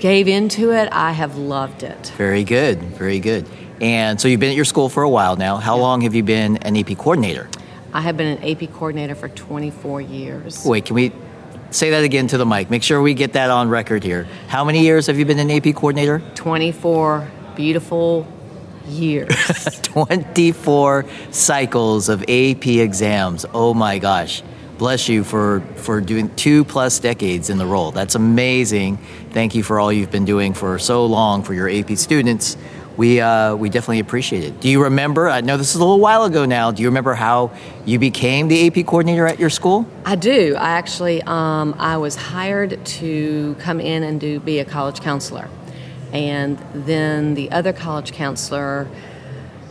gave 0.00 0.26
into 0.26 0.72
it, 0.72 0.88
I 0.92 1.12
have 1.12 1.36
loved 1.36 1.82
it. 1.82 2.12
Very 2.16 2.42
good. 2.42 2.80
Very 2.82 3.20
good. 3.20 3.46
And 3.80 4.20
so 4.20 4.28
you've 4.28 4.40
been 4.40 4.50
at 4.50 4.56
your 4.56 4.64
school 4.64 4.88
for 4.88 5.02
a 5.02 5.08
while 5.08 5.36
now. 5.36 5.56
How 5.56 5.76
long 5.76 6.00
have 6.00 6.14
you 6.14 6.22
been 6.22 6.56
an 6.58 6.76
AP 6.76 6.98
coordinator? 6.98 7.48
I 7.92 8.00
have 8.02 8.16
been 8.16 8.38
an 8.38 8.44
AP 8.44 8.72
coordinator 8.72 9.14
for 9.14 9.28
24 9.28 10.00
years. 10.00 10.64
Wait, 10.64 10.84
can 10.84 10.94
we 10.94 11.12
say 11.70 11.90
that 11.90 12.04
again 12.04 12.26
to 12.28 12.38
the 12.38 12.46
mic? 12.46 12.70
Make 12.70 12.82
sure 12.82 13.00
we 13.00 13.14
get 13.14 13.34
that 13.34 13.50
on 13.50 13.68
record 13.68 14.02
here. 14.04 14.26
How 14.48 14.64
many 14.64 14.80
years 14.82 15.06
have 15.06 15.18
you 15.18 15.24
been 15.24 15.38
an 15.38 15.50
AP 15.50 15.74
coordinator? 15.74 16.22
24 16.34 17.28
beautiful 17.56 18.26
years. 18.86 19.28
24 19.82 21.04
cycles 21.30 22.08
of 22.08 22.22
AP 22.22 22.66
exams. 22.66 23.46
Oh 23.52 23.74
my 23.74 23.98
gosh. 23.98 24.42
Bless 24.78 25.10
you 25.10 25.24
for, 25.24 25.60
for 25.76 26.00
doing 26.00 26.34
two 26.36 26.64
plus 26.64 26.98
decades 27.00 27.50
in 27.50 27.58
the 27.58 27.66
role. 27.66 27.90
That's 27.90 28.14
amazing. 28.14 28.96
Thank 29.30 29.54
you 29.54 29.62
for 29.62 29.78
all 29.78 29.92
you've 29.92 30.10
been 30.10 30.24
doing 30.24 30.54
for 30.54 30.78
so 30.78 31.04
long 31.04 31.42
for 31.42 31.52
your 31.52 31.68
AP 31.68 31.98
students. 31.98 32.56
We, 33.00 33.18
uh, 33.18 33.56
we 33.56 33.70
definitely 33.70 34.00
appreciate 34.00 34.44
it. 34.44 34.60
Do 34.60 34.68
you 34.68 34.82
remember? 34.82 35.30
I 35.30 35.40
know 35.40 35.56
this 35.56 35.70
is 35.70 35.76
a 35.76 35.78
little 35.78 36.00
while 36.00 36.24
ago 36.24 36.44
now. 36.44 36.70
Do 36.70 36.82
you 36.82 36.88
remember 36.90 37.14
how 37.14 37.50
you 37.86 37.98
became 37.98 38.48
the 38.48 38.66
AP 38.66 38.84
coordinator 38.84 39.26
at 39.26 39.40
your 39.40 39.48
school? 39.48 39.86
I 40.04 40.16
do. 40.16 40.54
I 40.54 40.72
actually, 40.72 41.22
um, 41.22 41.74
I 41.78 41.96
was 41.96 42.14
hired 42.14 42.84
to 42.84 43.56
come 43.58 43.80
in 43.80 44.02
and 44.02 44.20
do 44.20 44.38
be 44.38 44.58
a 44.58 44.66
college 44.66 45.00
counselor, 45.00 45.48
and 46.12 46.58
then 46.74 47.32
the 47.32 47.50
other 47.52 47.72
college 47.72 48.12
counselor 48.12 48.86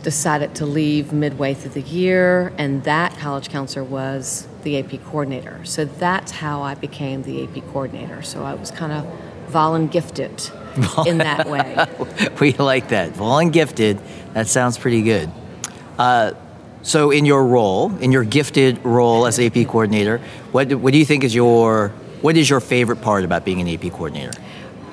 decided 0.02 0.56
to 0.56 0.66
leave 0.66 1.12
midway 1.12 1.54
through 1.54 1.80
the 1.80 1.82
year, 1.82 2.52
and 2.58 2.82
that 2.82 3.16
college 3.16 3.48
counselor 3.48 3.84
was 3.84 4.48
the 4.64 4.76
AP 4.76 5.04
coordinator. 5.04 5.64
So 5.64 5.84
that's 5.84 6.32
how 6.32 6.62
I 6.62 6.74
became 6.74 7.22
the 7.22 7.44
AP 7.44 7.64
coordinator. 7.72 8.22
So 8.22 8.42
I 8.42 8.54
was 8.54 8.72
kind 8.72 8.90
of 8.90 9.06
volun 9.52 9.88
gifted 9.88 10.50
in 11.06 11.18
that 11.18 11.48
way. 11.48 11.86
we 12.40 12.52
like 12.52 12.88
that. 12.88 13.16
Well 13.16 13.38
and 13.38 13.52
gifted. 13.52 13.98
That 14.34 14.46
sounds 14.46 14.78
pretty 14.78 15.02
good. 15.02 15.30
Uh, 15.98 16.32
so, 16.82 17.10
in 17.10 17.26
your 17.26 17.46
role, 17.46 17.94
in 17.98 18.10
your 18.10 18.24
gifted 18.24 18.82
role 18.84 19.26
as 19.26 19.38
AP 19.38 19.66
coordinator, 19.66 20.18
what 20.52 20.68
do, 20.68 20.78
what 20.78 20.92
do 20.92 20.98
you 20.98 21.04
think 21.04 21.24
is 21.24 21.34
your 21.34 21.88
what 22.22 22.36
is 22.36 22.48
your 22.48 22.60
favorite 22.60 23.02
part 23.02 23.24
about 23.24 23.44
being 23.44 23.60
an 23.60 23.68
AP 23.68 23.92
coordinator? 23.92 24.32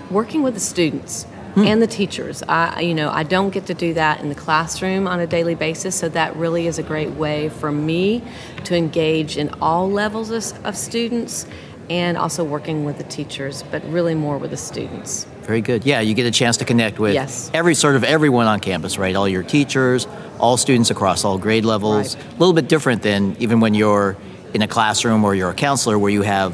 working 0.10 0.42
with 0.42 0.54
the 0.54 0.60
students 0.60 1.28
and 1.58 1.82
the 1.82 1.88
teachers 1.88 2.44
i 2.48 2.80
you 2.82 2.94
know 2.94 3.10
i 3.10 3.24
don't 3.24 3.50
get 3.50 3.66
to 3.66 3.74
do 3.74 3.94
that 3.96 4.22
in 4.22 4.30
the 4.30 4.36
classroom 4.36 5.08
on 5.08 5.20
a 5.20 5.26
daily 5.26 5.56
basis 5.56 5.96
so 5.96 6.08
that 6.08 6.34
really 6.36 6.68
is 6.68 6.78
a 6.78 6.84
great 6.84 7.10
way 7.10 7.50
for 7.50 7.72
me 7.72 8.24
to 8.64 8.76
engage 8.76 9.38
in 9.38 9.50
all 9.60 9.90
levels 9.90 10.30
of, 10.30 10.66
of 10.66 10.78
students 10.78 11.48
and 11.90 12.18
also 12.18 12.44
working 12.44 12.84
with 12.84 12.98
the 12.98 13.04
teachers, 13.06 13.64
but 13.72 13.84
really 13.86 14.16
more 14.16 14.38
with 14.38 14.52
the 14.52 14.58
students. 14.58 15.26
Very 15.48 15.62
good. 15.62 15.86
Yeah, 15.86 16.02
you 16.02 16.14
get 16.14 16.26
a 16.26 16.32
chance 16.32 16.58
to 16.58 16.66
connect 16.66 17.00
with 17.00 17.14
Yes. 17.14 17.50
every 17.54 17.74
sort 17.74 17.96
of 17.96 18.04
everyone 18.04 18.48
on 18.48 18.60
campus, 18.60 18.98
right? 18.98 19.16
All 19.16 19.30
your 19.30 19.44
teachers, 19.44 20.06
all 20.40 20.58
students 20.58 20.92
across 20.92 21.24
all 21.24 21.38
grade 21.38 21.64
levels. 21.64 22.16
Right. 22.16 22.26
A 22.26 22.38
little 22.38 22.54
bit 22.54 22.68
different 22.68 23.02
than 23.02 23.38
even 23.40 23.62
when 23.62 23.74
you're 23.74 24.18
in 24.54 24.62
a 24.62 24.68
classroom 24.68 25.24
or 25.24 25.34
you're 25.36 25.50
a 25.50 25.54
counselor 25.56 25.98
where 25.98 26.12
you 26.12 26.22
have 26.24 26.54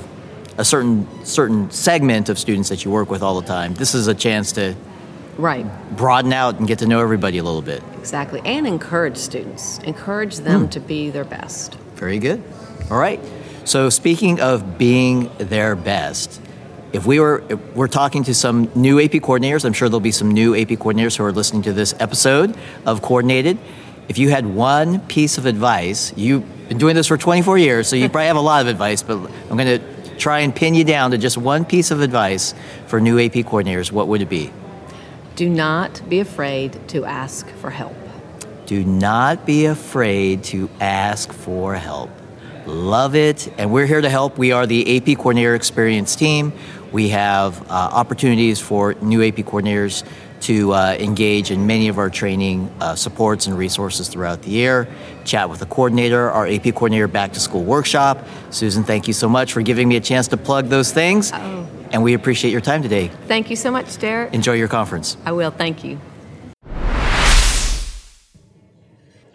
a 0.60 0.64
certain 0.64 1.08
certain 1.26 1.72
segment 1.72 2.30
of 2.30 2.38
students 2.38 2.70
that 2.70 2.86
you 2.86 2.92
work 2.92 3.10
with 3.10 3.24
all 3.24 3.42
the 3.42 3.48
time. 3.48 3.74
This 3.74 3.96
is 3.96 4.08
a 4.08 4.14
chance 4.14 4.52
to 4.54 4.76
Right. 5.40 5.66
broaden 5.98 6.32
out 6.32 6.60
and 6.60 6.68
get 6.68 6.78
to 6.80 6.86
know 6.86 7.00
everybody 7.00 7.40
a 7.40 7.44
little 7.44 7.64
bit. 7.64 7.82
Exactly. 7.98 8.42
And 8.46 8.68
encourage 8.68 9.18
students. 9.18 9.80
Encourage 9.80 10.38
them 10.38 10.66
hmm. 10.66 10.70
to 10.70 10.80
be 10.80 11.10
their 11.10 11.26
best. 11.26 11.76
Very 11.96 12.20
good. 12.20 12.44
All 12.92 13.00
right. 13.00 13.20
So 13.66 13.90
speaking 13.90 14.40
of 14.40 14.78
being 14.78 15.32
their 15.40 15.76
best, 15.76 16.40
if 16.94 17.08
we 17.08 17.20
were 17.20 17.44
if 17.50 17.60
we're 17.76 17.88
talking 17.88 18.24
to 18.26 18.34
some 18.36 18.70
new 18.76 19.02
AP 19.02 19.12
coordinators, 19.14 19.66
I'm 19.66 19.74
sure 19.74 19.90
there'll 19.90 20.00
be 20.00 20.12
some 20.12 20.32
new 20.32 20.56
AP 20.56 20.70
coordinators 20.70 21.18
who 21.18 21.26
are 21.26 21.32
listening 21.32 21.64
to 21.64 21.74
this 21.74 21.94
episode 22.00 22.56
of 22.86 23.02
Coordinated. 23.02 23.58
If 24.08 24.20
you 24.20 24.30
had 24.30 24.46
one 24.46 25.00
piece 25.02 25.38
of 25.38 25.46
advice, 25.46 26.14
you've 26.16 26.44
been 26.70 26.78
doing 26.78 26.96
this 26.96 27.08
for 27.08 27.18
24 27.18 27.58
years, 27.58 27.88
so 27.88 27.96
you 27.96 28.10
probably 28.10 28.28
have 28.28 28.36
a 28.36 28.42
lot 28.42 28.62
of 28.62 28.68
advice, 28.68 29.02
but 29.02 29.18
I'm 29.50 29.58
going 29.58 29.80
to 29.80 30.16
try 30.18 30.40
and 30.40 30.56
pin 30.56 30.76
you 30.76 30.84
down 30.84 31.12
to 31.12 31.18
just 31.18 31.38
one 31.38 31.66
piece 31.66 31.90
of 31.90 32.02
advice 32.02 32.54
for 32.88 33.02
new 33.02 33.20
AP 33.20 33.32
coordinators. 33.32 33.92
What 33.92 34.08
would 34.10 34.22
it 34.22 34.30
be? 34.30 34.52
Do 35.36 35.50
not 35.50 36.08
be 36.10 36.20
afraid 36.20 36.88
to 36.90 37.06
ask 37.06 37.50
for 37.50 37.72
help. 37.72 37.96
Do 38.66 38.84
not 38.84 39.46
be 39.46 39.66
afraid 39.66 40.44
to 40.46 40.70
ask 40.80 41.32
for 41.32 41.76
help. 41.76 42.12
Love 42.66 43.16
it. 43.16 43.52
And 43.58 43.72
we're 43.74 43.86
here 43.86 44.02
to 44.02 44.10
help. 44.10 44.38
We 44.38 44.52
are 44.52 44.66
the 44.66 44.98
AP 44.98 45.18
Coordinator 45.18 45.56
Experience 45.56 46.16
team. 46.16 46.54
We 46.94 47.10
have 47.10 47.60
uh, 47.64 47.74
opportunities 47.74 48.60
for 48.60 48.94
new 48.94 49.24
AP 49.24 49.38
coordinators 49.38 50.08
to 50.42 50.74
uh, 50.74 50.96
engage 51.00 51.50
in 51.50 51.66
many 51.66 51.88
of 51.88 51.98
our 51.98 52.10
training 52.12 52.72
uh, 52.80 52.94
supports 52.96 53.48
and 53.48 53.58
resources 53.58 54.10
throughout 54.10 54.44
the 54.44 54.52
year. 54.52 54.88
Chat 55.26 55.50
with 55.50 55.62
a 55.64 55.66
coordinator, 55.66 56.30
our 56.30 56.46
AP 56.48 56.76
Coordinator 56.76 57.08
Back 57.08 57.34
to 57.34 57.40
School 57.40 57.64
workshop. 57.64 58.24
Susan, 58.52 58.84
thank 58.84 59.08
you 59.08 59.14
so 59.14 59.28
much 59.28 59.54
for 59.54 59.64
giving 59.64 59.88
me 59.88 59.96
a 59.96 60.02
chance 60.02 60.28
to 60.28 60.38
plug 60.38 60.68
those 60.68 60.92
things. 60.92 61.32
Oh. 61.34 61.68
And 61.92 62.04
we 62.04 62.14
appreciate 62.14 62.52
your 62.52 62.62
time 62.62 62.84
today. 62.84 63.08
Thank 63.28 63.50
you 63.50 63.56
so 63.56 63.72
much, 63.72 63.98
Derek. 63.98 64.34
Enjoy 64.34 64.54
your 64.54 64.68
conference. 64.68 65.18
I 65.26 65.32
will. 65.32 65.52
Thank 65.52 65.84
you. 65.84 66.00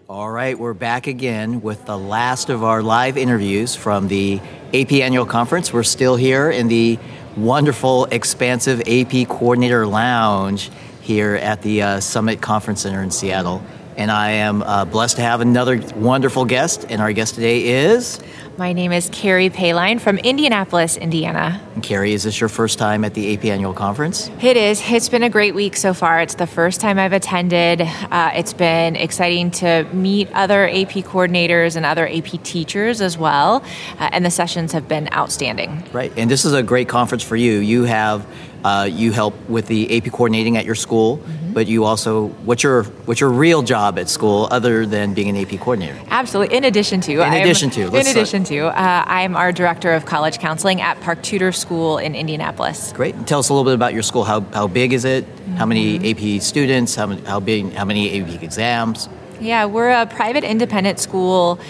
All 0.07 0.31
right, 0.31 0.57
we're 0.57 0.73
back 0.73 1.05
again 1.05 1.61
with 1.61 1.85
the 1.85 1.97
last 1.97 2.49
of 2.49 2.63
our 2.63 2.81
live 2.81 3.15
interviews 3.15 3.75
from 3.75 4.07
the 4.07 4.41
AP 4.73 4.93
Annual 4.93 5.27
Conference. 5.27 5.71
We're 5.71 5.83
still 5.83 6.15
here 6.15 6.49
in 6.49 6.67
the 6.67 6.97
wonderful, 7.35 8.05
expansive 8.05 8.81
AP 8.87 9.27
Coordinator 9.27 9.85
Lounge 9.85 10.69
here 11.01 11.35
at 11.35 11.61
the 11.61 11.81
uh, 11.81 11.99
Summit 11.99 12.41
Conference 12.41 12.81
Center 12.81 13.01
in 13.01 13.11
Seattle. 13.11 13.61
And 13.97 14.11
I 14.11 14.31
am 14.31 14.61
uh, 14.61 14.85
blessed 14.85 15.17
to 15.17 15.21
have 15.21 15.41
another 15.41 15.81
wonderful 15.95 16.45
guest. 16.45 16.85
And 16.89 17.01
our 17.01 17.11
guest 17.11 17.35
today 17.35 17.65
is 17.65 18.19
My 18.59 18.73
name 18.73 18.91
is 18.91 19.09
Carrie 19.13 19.49
Payline 19.49 20.01
from 20.01 20.17
Indianapolis, 20.17 20.97
Indiana. 20.97 21.61
Carrie. 21.81 22.11
Is 22.11 22.23
this 22.23 22.41
your 22.41 22.49
first 22.49 22.77
time 22.77 23.05
at 23.05 23.13
the 23.13 23.33
AP 23.33 23.45
Annual 23.45 23.73
Conference? 23.73 24.29
It 24.41 24.57
is. 24.57 24.81
It's 24.85 25.07
been 25.07 25.23
a 25.23 25.29
great 25.29 25.55
week 25.55 25.77
so 25.77 25.93
far. 25.93 26.19
It's 26.19 26.35
the 26.35 26.45
first 26.45 26.81
time 26.81 26.99
I've 26.99 27.13
attended. 27.13 27.79
Uh, 27.79 28.31
it's 28.35 28.51
been 28.51 28.97
exciting 28.97 29.51
to 29.51 29.85
meet 29.93 30.29
other 30.33 30.67
AP 30.67 31.05
coordinators 31.05 31.77
and 31.77 31.85
other 31.85 32.05
AP 32.05 32.43
teachers 32.43 32.99
as 32.99 33.17
well. 33.17 33.63
Uh, 33.97 34.09
and 34.11 34.25
the 34.25 34.29
sessions 34.29 34.73
have 34.73 34.89
been 34.89 35.07
outstanding. 35.13 35.81
Right, 35.93 36.11
and 36.17 36.29
this 36.29 36.43
is 36.43 36.51
a 36.51 36.61
great 36.61 36.89
conference 36.89 37.23
for 37.23 37.37
you. 37.37 37.59
You 37.59 37.85
have 37.85 38.27
uh, 38.63 38.87
you 38.91 39.11
help 39.11 39.33
with 39.49 39.67
the 39.67 39.97
AP 39.97 40.11
coordinating 40.11 40.57
at 40.57 40.65
your 40.65 40.75
school, 40.75 41.21
but 41.53 41.67
you 41.67 41.85
also 41.85 42.27
what's 42.45 42.61
your 42.61 42.83
what's 43.05 43.19
your 43.21 43.29
real 43.31 43.61
job 43.61 43.97
at 43.97 44.09
school 44.09 44.47
other 44.51 44.85
than 44.85 45.13
being 45.13 45.29
an 45.29 45.37
AP 45.37 45.59
coordinator? 45.59 45.97
Absolutely. 46.09 46.55
In 46.57 46.63
addition 46.65 47.01
to, 47.01 47.21
In 47.23 47.33
addition 47.33 47.69
to, 47.71 47.81
in 47.87 47.91
let's 47.91 48.09
start- 48.09 48.17
addition 48.21 48.43
to, 48.45 48.67
uh, 48.67 49.03
I'm 49.07 49.35
our 49.35 49.51
director 49.51 49.93
of 49.93 50.05
college 50.05 50.39
counseling 50.39 50.81
at 50.81 50.99
Park 51.01 51.23
Tudor 51.23 51.51
School 51.51 51.97
in 51.97 52.15
Indianapolis. 52.15 52.93
Great. 52.93 53.15
And 53.15 53.27
tell 53.27 53.39
us 53.39 53.49
a 53.49 53.53
little 53.53 53.65
bit 53.65 53.73
about 53.75 53.93
your 53.93 54.03
school. 54.03 54.23
How, 54.23 54.41
how 54.53 54.67
big 54.67 54.93
is 54.93 55.05
it? 55.05 55.25
How 55.57 55.65
many 55.65 55.97
AP 56.11 56.41
students? 56.41 56.95
How, 56.95 57.07
many- 57.07 57.21
how 57.23 57.39
big? 57.39 57.73
How 57.73 57.85
many 57.85 58.21
AP 58.21 58.43
exams? 58.43 59.09
Yeah, 59.41 59.65
we're 59.65 59.89
a 59.89 60.05
private 60.05 60.43
independent 60.43 60.99
school, 60.99 61.61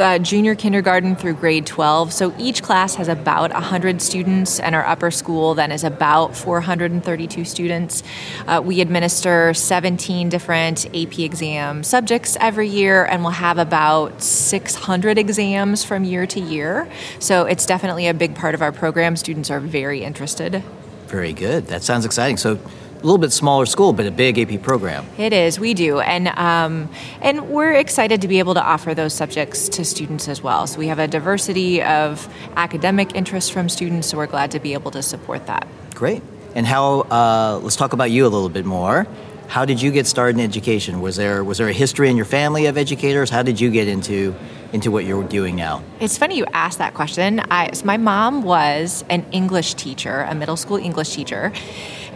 uh, 0.00 0.18
junior 0.18 0.56
kindergarten 0.56 1.14
through 1.14 1.34
grade 1.34 1.66
12. 1.66 2.12
So 2.12 2.34
each 2.36 2.64
class 2.64 2.96
has 2.96 3.06
about 3.06 3.52
100 3.52 4.02
students, 4.02 4.58
and 4.58 4.74
our 4.74 4.84
upper 4.84 5.12
school 5.12 5.54
then 5.54 5.70
is 5.70 5.84
about 5.84 6.36
432 6.36 7.44
students. 7.44 8.02
Uh, 8.48 8.60
we 8.64 8.80
administer 8.80 9.54
17 9.54 10.30
different 10.30 10.86
AP 10.86 11.20
exam 11.20 11.84
subjects 11.84 12.36
every 12.40 12.68
year, 12.68 13.04
and 13.04 13.22
we'll 13.22 13.30
have 13.30 13.58
about 13.58 14.20
600 14.20 15.16
exams 15.16 15.84
from 15.84 16.02
year 16.02 16.26
to 16.26 16.40
year. 16.40 16.88
So 17.20 17.44
it's 17.44 17.66
definitely 17.66 18.08
a 18.08 18.14
big 18.14 18.34
part 18.34 18.56
of 18.56 18.62
our 18.62 18.72
program. 18.72 19.14
Students 19.14 19.48
are 19.48 19.60
very 19.60 20.02
interested. 20.02 20.64
Very 21.06 21.32
good. 21.32 21.68
That 21.68 21.84
sounds 21.84 22.04
exciting. 22.04 22.36
So 22.36 22.58
little 23.06 23.18
bit 23.18 23.32
smaller 23.32 23.66
school, 23.66 23.92
but 23.92 24.06
a 24.06 24.10
big 24.10 24.38
AP 24.38 24.62
program. 24.62 25.06
It 25.18 25.32
is. 25.32 25.58
We 25.58 25.74
do, 25.74 26.00
and 26.00 26.28
um, 26.28 26.88
and 27.20 27.48
we're 27.48 27.72
excited 27.72 28.20
to 28.22 28.28
be 28.28 28.38
able 28.38 28.54
to 28.54 28.62
offer 28.62 28.94
those 28.94 29.12
subjects 29.12 29.68
to 29.70 29.84
students 29.84 30.28
as 30.28 30.42
well. 30.42 30.66
So 30.66 30.78
we 30.78 30.88
have 30.88 30.98
a 30.98 31.08
diversity 31.08 31.82
of 31.82 32.28
academic 32.56 33.14
interests 33.14 33.50
from 33.50 33.68
students. 33.68 34.08
So 34.08 34.16
we're 34.16 34.26
glad 34.26 34.50
to 34.52 34.60
be 34.60 34.72
able 34.74 34.90
to 34.92 35.02
support 35.02 35.46
that. 35.46 35.66
Great. 35.94 36.22
And 36.54 36.66
how? 36.66 37.00
Uh, 37.00 37.60
let's 37.62 37.76
talk 37.76 37.92
about 37.92 38.10
you 38.10 38.26
a 38.26 38.28
little 38.28 38.48
bit 38.48 38.64
more. 38.64 39.06
How 39.48 39.66
did 39.66 39.82
you 39.82 39.90
get 39.90 40.06
started 40.06 40.38
in 40.38 40.44
education? 40.44 41.00
Was 41.00 41.16
there 41.16 41.44
was 41.44 41.58
there 41.58 41.68
a 41.68 41.72
history 41.72 42.08
in 42.08 42.16
your 42.16 42.24
family 42.24 42.66
of 42.66 42.78
educators? 42.78 43.30
How 43.30 43.42
did 43.42 43.60
you 43.60 43.70
get 43.70 43.88
into 43.88 44.34
into 44.72 44.90
what 44.90 45.04
you're 45.04 45.24
doing 45.24 45.56
now? 45.56 45.82
It's 46.00 46.16
funny 46.16 46.36
you 46.36 46.46
asked 46.52 46.78
that 46.78 46.94
question. 46.94 47.40
I, 47.50 47.70
so 47.72 47.84
my 47.84 47.98
mom 47.98 48.42
was 48.42 49.04
an 49.10 49.26
English 49.30 49.74
teacher, 49.74 50.22
a 50.22 50.34
middle 50.34 50.56
school 50.56 50.78
English 50.78 51.14
teacher. 51.14 51.52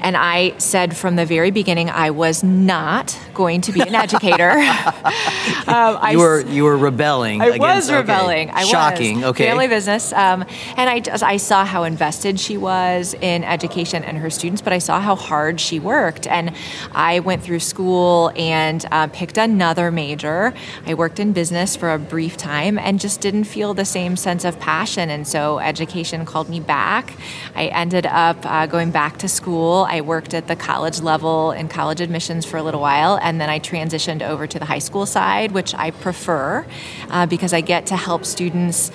And 0.07 0.17
I 0.17 0.57
said 0.59 0.97
from 0.97 1.17
the 1.17 1.27
very 1.27 1.51
beginning 1.51 1.91
I 1.91 2.11
was 2.11 2.45
not 2.45 3.19
going 3.35 3.61
to 3.63 3.73
be 3.73 3.81
an 3.81 3.97
educator. 3.97 4.51
um, 4.53 5.99
I 6.01 6.11
You 6.13 6.19
were 6.21 6.41
you 6.43 6.63
were 6.63 6.77
rebelling. 6.77 7.43
I 7.43 7.47
against, 7.47 7.61
was 7.61 7.91
okay. 7.91 7.99
rebelling. 7.99 8.51
I 8.51 8.63
Shocking. 8.63 9.17
was. 9.17 9.31
Okay. 9.31 9.47
Family 9.47 9.67
business. 9.67 10.13
Um, 10.13 10.45
and 10.77 10.89
I, 10.89 11.01
just- 11.01 11.25
I 11.25 11.39
saw 11.39 11.65
how 11.65 11.83
invested 11.83 12.39
she 12.39 12.57
was 12.57 13.17
in 13.21 13.43
education 13.43 14.05
and 14.05 14.17
her 14.19 14.31
students, 14.31 14.63
but 14.63 14.73
I 14.73 14.79
saw 14.79 15.01
how 15.01 15.17
hard 15.17 15.61
she 15.61 15.81
worked. 15.81 16.29
And 16.29 16.55
I 16.93 17.19
went 17.19 17.43
through 17.43 17.59
school 17.59 18.31
and 18.37 18.87
uh, 18.93 19.09
picked 19.09 19.37
another 19.39 19.91
major. 19.91 20.55
I 20.87 20.95
worked 20.95 21.19
in 21.19 21.33
business 21.33 21.75
for 21.75 21.93
a 21.93 21.99
brief 21.99 22.37
time 22.37 22.79
and 22.79 23.01
just 23.01 23.21
didn't 23.21 23.45
feel 23.45 23.75
the 23.75 23.85
same 23.85 24.15
sense 24.17 24.45
of 24.45 24.61
passion. 24.61 25.11
And 25.11 25.27
so 25.27 25.59
education 25.59 26.25
called 26.25 26.49
me 26.49 26.61
back. 26.61 27.15
I 27.57 27.67
ended 27.67 28.07
up 28.07 28.37
uh, 28.47 28.67
going 28.67 28.93
back 28.93 29.19
to 29.19 29.29
school. 29.29 29.85
I 29.89 29.96
worked 30.01 30.35
at 30.35 30.47
the 30.47 30.57
college 30.57 31.01
level 31.01 31.53
in 31.53 31.69
college 31.69 32.01
admissions 32.01 32.45
for 32.45 32.57
a 32.57 32.63
little 32.63 32.81
while, 32.81 33.19
and 33.23 33.41
then 33.41 33.49
I 33.49 33.61
transitioned 33.61 34.23
over 34.23 34.47
to 34.47 34.59
the 34.59 34.65
high 34.65 34.79
school 34.79 35.07
side, 35.07 35.53
which 35.53 35.75
I 35.75 35.91
prefer 35.91 36.67
uh, 37.11 37.27
because 37.27 37.53
I 37.53 37.61
get 37.61 37.87
to 37.87 37.97
help 37.97 38.25
students 38.25 38.91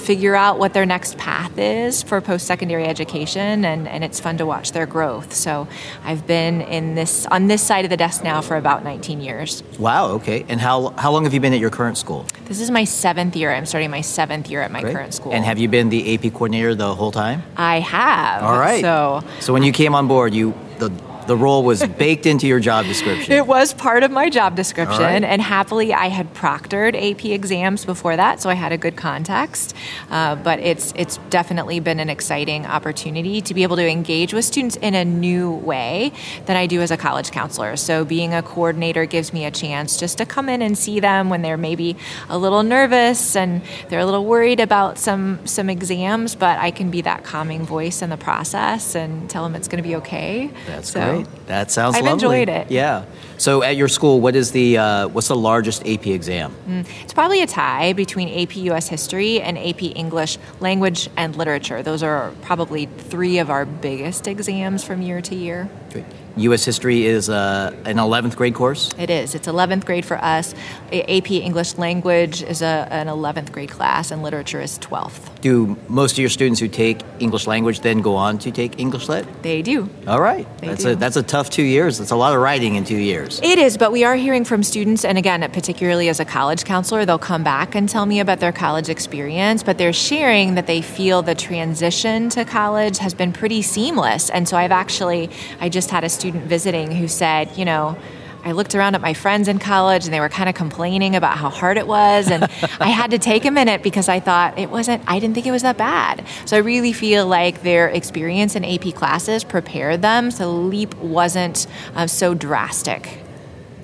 figure 0.00 0.34
out 0.34 0.58
what 0.58 0.72
their 0.72 0.86
next 0.86 1.16
path 1.18 1.56
is 1.58 2.02
for 2.02 2.20
post-secondary 2.20 2.86
education 2.86 3.64
and, 3.64 3.86
and 3.86 4.02
it's 4.02 4.18
fun 4.18 4.36
to 4.38 4.46
watch 4.46 4.72
their 4.72 4.86
growth 4.86 5.32
so 5.34 5.68
i've 6.04 6.26
been 6.26 6.60
in 6.62 6.94
this 6.94 7.26
on 7.26 7.46
this 7.46 7.62
side 7.62 7.84
of 7.84 7.90
the 7.90 7.96
desk 7.96 8.24
now 8.24 8.40
for 8.40 8.56
about 8.56 8.82
19 8.84 9.20
years 9.20 9.62
Wow. 9.78 10.10
Okay. 10.18 10.44
And 10.48 10.60
how 10.60 10.90
how 10.98 11.10
long 11.12 11.24
have 11.24 11.32
you 11.34 11.40
been 11.40 11.52
at 11.54 11.60
your 11.60 11.70
current 11.70 11.96
school? 11.98 12.24
this 12.46 12.60
is 12.60 12.70
my 12.70 12.84
seventh 12.84 13.34
year 13.36 13.50
i'm 13.52 13.66
starting 13.66 13.90
my 13.90 14.00
seventh 14.00 14.48
year 14.50 14.60
at 14.62 14.70
my 14.70 14.80
Great. 14.80 14.94
current 14.94 15.14
school 15.14 15.32
And 15.32 15.44
have 15.44 15.58
you 15.58 15.68
been 15.68 15.88
the 15.88 16.02
AP 16.14 16.32
coordinator 16.32 16.74
the 16.74 16.94
whole 16.94 17.12
time? 17.12 17.42
i 17.56 17.80
have 17.80 18.42
All 18.42 18.58
right. 18.58 18.80
so 18.80 19.22
so 19.40 19.52
when 19.52 19.62
you 19.62 19.72
came 19.72 19.94
on 19.94 20.08
board, 20.08 20.34
you 20.34 20.54
the 20.78 20.90
the 21.30 21.36
role 21.36 21.62
was 21.62 21.86
baked 21.86 22.26
into 22.26 22.48
your 22.48 22.58
job 22.58 22.86
description. 22.86 23.32
It 23.32 23.46
was 23.46 23.72
part 23.72 24.02
of 24.02 24.10
my 24.10 24.28
job 24.30 24.56
description, 24.56 25.00
right. 25.00 25.22
and 25.22 25.40
happily, 25.40 25.94
I 25.94 26.08
had 26.08 26.34
proctored 26.34 26.96
AP 26.96 27.24
exams 27.26 27.84
before 27.84 28.16
that, 28.16 28.40
so 28.40 28.50
I 28.50 28.54
had 28.54 28.72
a 28.72 28.76
good 28.76 28.96
context. 28.96 29.76
Uh, 30.10 30.34
but 30.34 30.58
it's 30.58 30.92
it's 30.96 31.18
definitely 31.30 31.78
been 31.78 32.00
an 32.00 32.10
exciting 32.10 32.66
opportunity 32.66 33.40
to 33.42 33.54
be 33.54 33.62
able 33.62 33.76
to 33.76 33.88
engage 33.88 34.34
with 34.34 34.44
students 34.44 34.74
in 34.78 34.96
a 34.96 35.04
new 35.04 35.52
way 35.52 36.10
than 36.46 36.56
I 36.56 36.66
do 36.66 36.80
as 36.80 36.90
a 36.90 36.96
college 36.96 37.30
counselor. 37.30 37.76
So 37.76 38.04
being 38.04 38.34
a 38.34 38.42
coordinator 38.42 39.06
gives 39.06 39.32
me 39.32 39.44
a 39.44 39.52
chance 39.52 39.96
just 39.96 40.18
to 40.18 40.26
come 40.26 40.48
in 40.48 40.62
and 40.62 40.76
see 40.76 40.98
them 40.98 41.30
when 41.30 41.42
they're 41.42 41.56
maybe 41.56 41.96
a 42.28 42.38
little 42.38 42.64
nervous 42.64 43.36
and 43.36 43.62
they're 43.88 44.00
a 44.00 44.04
little 44.04 44.24
worried 44.24 44.58
about 44.58 44.98
some 44.98 45.46
some 45.46 45.70
exams, 45.70 46.34
but 46.34 46.58
I 46.58 46.72
can 46.72 46.90
be 46.90 47.02
that 47.02 47.22
calming 47.22 47.64
voice 47.64 48.02
in 48.02 48.10
the 48.10 48.16
process 48.16 48.96
and 48.96 49.30
tell 49.30 49.44
them 49.44 49.54
it's 49.54 49.68
going 49.68 49.80
to 49.80 49.88
be 49.88 49.94
okay. 49.94 50.50
That's 50.66 50.90
so 50.90 51.18
great. 51.18 51.19
That 51.46 51.70
sounds 51.70 51.96
I've 51.96 52.04
lovely. 52.04 52.42
enjoyed 52.42 52.48
it. 52.48 52.70
Yeah. 52.70 53.04
So 53.38 53.62
at 53.62 53.76
your 53.76 53.88
school, 53.88 54.20
what 54.20 54.36
is 54.36 54.52
the 54.52 54.76
uh, 54.78 55.08
what's 55.08 55.28
the 55.28 55.36
largest 55.36 55.86
AP 55.86 56.06
exam? 56.08 56.54
It's 57.02 57.14
probably 57.14 57.42
a 57.42 57.46
tie 57.46 57.94
between 57.94 58.28
AP 58.28 58.56
US 58.56 58.88
History 58.88 59.40
and 59.40 59.56
AP 59.58 59.82
English 59.82 60.38
Language 60.60 61.08
and 61.16 61.34
Literature. 61.36 61.82
Those 61.82 62.02
are 62.02 62.32
probably 62.42 62.86
three 62.86 63.38
of 63.38 63.48
our 63.48 63.64
biggest 63.64 64.26
exams 64.26 64.84
from 64.84 65.00
year 65.00 65.22
to 65.22 65.34
year. 65.34 65.68
Great. 65.90 66.04
U.S. 66.36 66.64
history 66.64 67.06
is 67.06 67.28
uh, 67.28 67.74
an 67.84 67.96
11th 67.96 68.36
grade 68.36 68.54
course. 68.54 68.90
It 68.98 69.10
is. 69.10 69.34
It's 69.34 69.46
11th 69.46 69.84
grade 69.84 70.04
for 70.04 70.16
us. 70.18 70.54
AP 70.92 71.30
English 71.30 71.76
Language 71.78 72.42
is 72.42 72.62
a, 72.62 72.88
an 72.90 73.06
11th 73.06 73.52
grade 73.52 73.70
class, 73.70 74.10
and 74.10 74.22
Literature 74.22 74.60
is 74.60 74.78
12th. 74.78 75.40
Do 75.40 75.76
most 75.88 76.12
of 76.12 76.18
your 76.18 76.28
students 76.28 76.60
who 76.60 76.68
take 76.68 77.00
English 77.18 77.46
language 77.46 77.80
then 77.80 78.00
go 78.02 78.14
on 78.16 78.38
to 78.38 78.50
take 78.50 78.78
English 78.78 79.08
lit? 79.08 79.26
They 79.42 79.62
do. 79.62 79.88
All 80.06 80.20
right. 80.20 80.46
They 80.58 80.68
that's 80.68 80.84
do. 80.84 80.90
a 80.90 80.96
that's 80.96 81.16
a 81.16 81.22
tough 81.22 81.50
two 81.50 81.62
years. 81.62 81.98
That's 81.98 82.10
a 82.10 82.16
lot 82.16 82.34
of 82.34 82.40
writing 82.40 82.74
in 82.74 82.84
two 82.84 82.96
years. 82.96 83.40
It 83.42 83.58
is, 83.58 83.76
but 83.76 83.90
we 83.92 84.04
are 84.04 84.16
hearing 84.16 84.44
from 84.44 84.62
students, 84.62 85.04
and 85.04 85.16
again, 85.16 85.40
particularly 85.52 86.08
as 86.08 86.20
a 86.20 86.24
college 86.24 86.64
counselor, 86.64 87.04
they'll 87.04 87.18
come 87.18 87.42
back 87.42 87.74
and 87.74 87.88
tell 87.88 88.06
me 88.06 88.20
about 88.20 88.40
their 88.40 88.52
college 88.52 88.88
experience, 88.88 89.62
but 89.62 89.78
they're 89.78 89.92
sharing 89.92 90.54
that 90.54 90.66
they 90.66 90.82
feel 90.82 91.22
the 91.22 91.34
transition 91.34 92.28
to 92.30 92.44
college 92.44 92.98
has 92.98 93.14
been 93.14 93.32
pretty 93.32 93.62
seamless. 93.62 94.30
And 94.30 94.48
so 94.48 94.56
I've 94.56 94.72
actually, 94.72 95.30
I 95.60 95.68
just 95.68 95.90
had 95.90 96.04
a 96.04 96.08
student 96.20 96.44
visiting 96.44 96.92
who 96.92 97.08
said, 97.08 97.56
you 97.56 97.64
know, 97.64 97.96
I 98.44 98.52
looked 98.52 98.74
around 98.74 98.94
at 98.94 99.00
my 99.00 99.14
friends 99.14 99.48
in 99.48 99.58
college 99.58 100.04
and 100.04 100.12
they 100.12 100.20
were 100.20 100.28
kind 100.28 100.48
of 100.48 100.54
complaining 100.54 101.16
about 101.16 101.38
how 101.38 101.48
hard 101.48 101.78
it 101.78 101.86
was. 101.86 102.30
And 102.30 102.44
I 102.80 102.88
had 102.88 103.10
to 103.12 103.18
take 103.18 103.44
a 103.46 103.50
minute 103.50 103.82
because 103.82 104.08
I 104.08 104.20
thought 104.20 104.58
it 104.58 104.70
wasn't, 104.70 105.02
I 105.06 105.18
didn't 105.18 105.34
think 105.34 105.46
it 105.46 105.50
was 105.50 105.62
that 105.62 105.78
bad. 105.78 106.26
So 106.44 106.56
I 106.56 106.60
really 106.60 106.92
feel 106.92 107.26
like 107.26 107.62
their 107.62 107.88
experience 107.88 108.54
in 108.54 108.64
AP 108.64 108.94
classes 108.94 109.44
prepared 109.44 110.02
them. 110.02 110.30
So 110.30 110.44
the 110.44 110.58
leap 110.58 110.94
wasn't 110.96 111.66
uh, 111.94 112.06
so 112.06 112.34
drastic. 112.34 113.18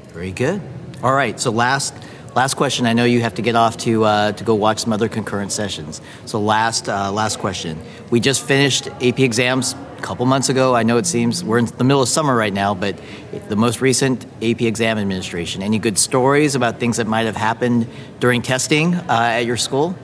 Very 0.09 0.33
good. 0.33 0.61
All 1.02 1.14
right. 1.14 1.40
So 1.40 1.50
last 1.50 1.95
last 2.35 2.55
question. 2.55 2.85
I 2.87 2.93
know 2.93 3.05
you 3.05 3.23
have 3.23 3.35
to 3.35 3.43
get 3.43 3.57
off 3.57 3.78
to 3.78 4.05
uh, 4.05 4.33
to 4.33 4.45
go 4.45 4.55
watch 4.55 4.81
some 4.81 4.93
other 4.93 5.09
concurrent 5.09 5.52
sessions. 5.52 6.00
So 6.26 6.40
last 6.40 6.88
uh, 6.88 7.12
last 7.12 7.38
question. 7.38 7.78
We 8.11 8.21
just 8.21 8.43
finished 8.43 8.88
AP 8.88 9.21
exams 9.21 9.75
a 9.75 9.86
couple 10.03 10.26
months 10.26 10.49
ago. 10.49 10.75
I 10.75 10.83
know 10.83 10.97
it 10.99 11.07
seems 11.07 11.43
we're 11.43 11.59
in 11.59 11.67
the 11.67 11.85
middle 11.85 12.03
of 12.03 12.09
summer 12.09 12.35
right 12.35 12.53
now, 12.53 12.75
but 12.75 12.99
the 13.49 13.57
most 13.57 13.81
recent 13.81 14.25
AP 14.43 14.62
exam 14.62 14.99
administration. 14.99 15.62
Any 15.62 15.79
good 15.79 15.99
stories 15.99 16.55
about 16.55 16.79
things 16.81 16.97
that 16.99 17.07
might 17.07 17.26
have 17.26 17.37
happened 17.37 17.87
during 18.21 18.43
testing 18.43 18.95
uh, 18.95 19.07
at 19.09 19.47
your 19.47 19.57
school? 19.57 19.97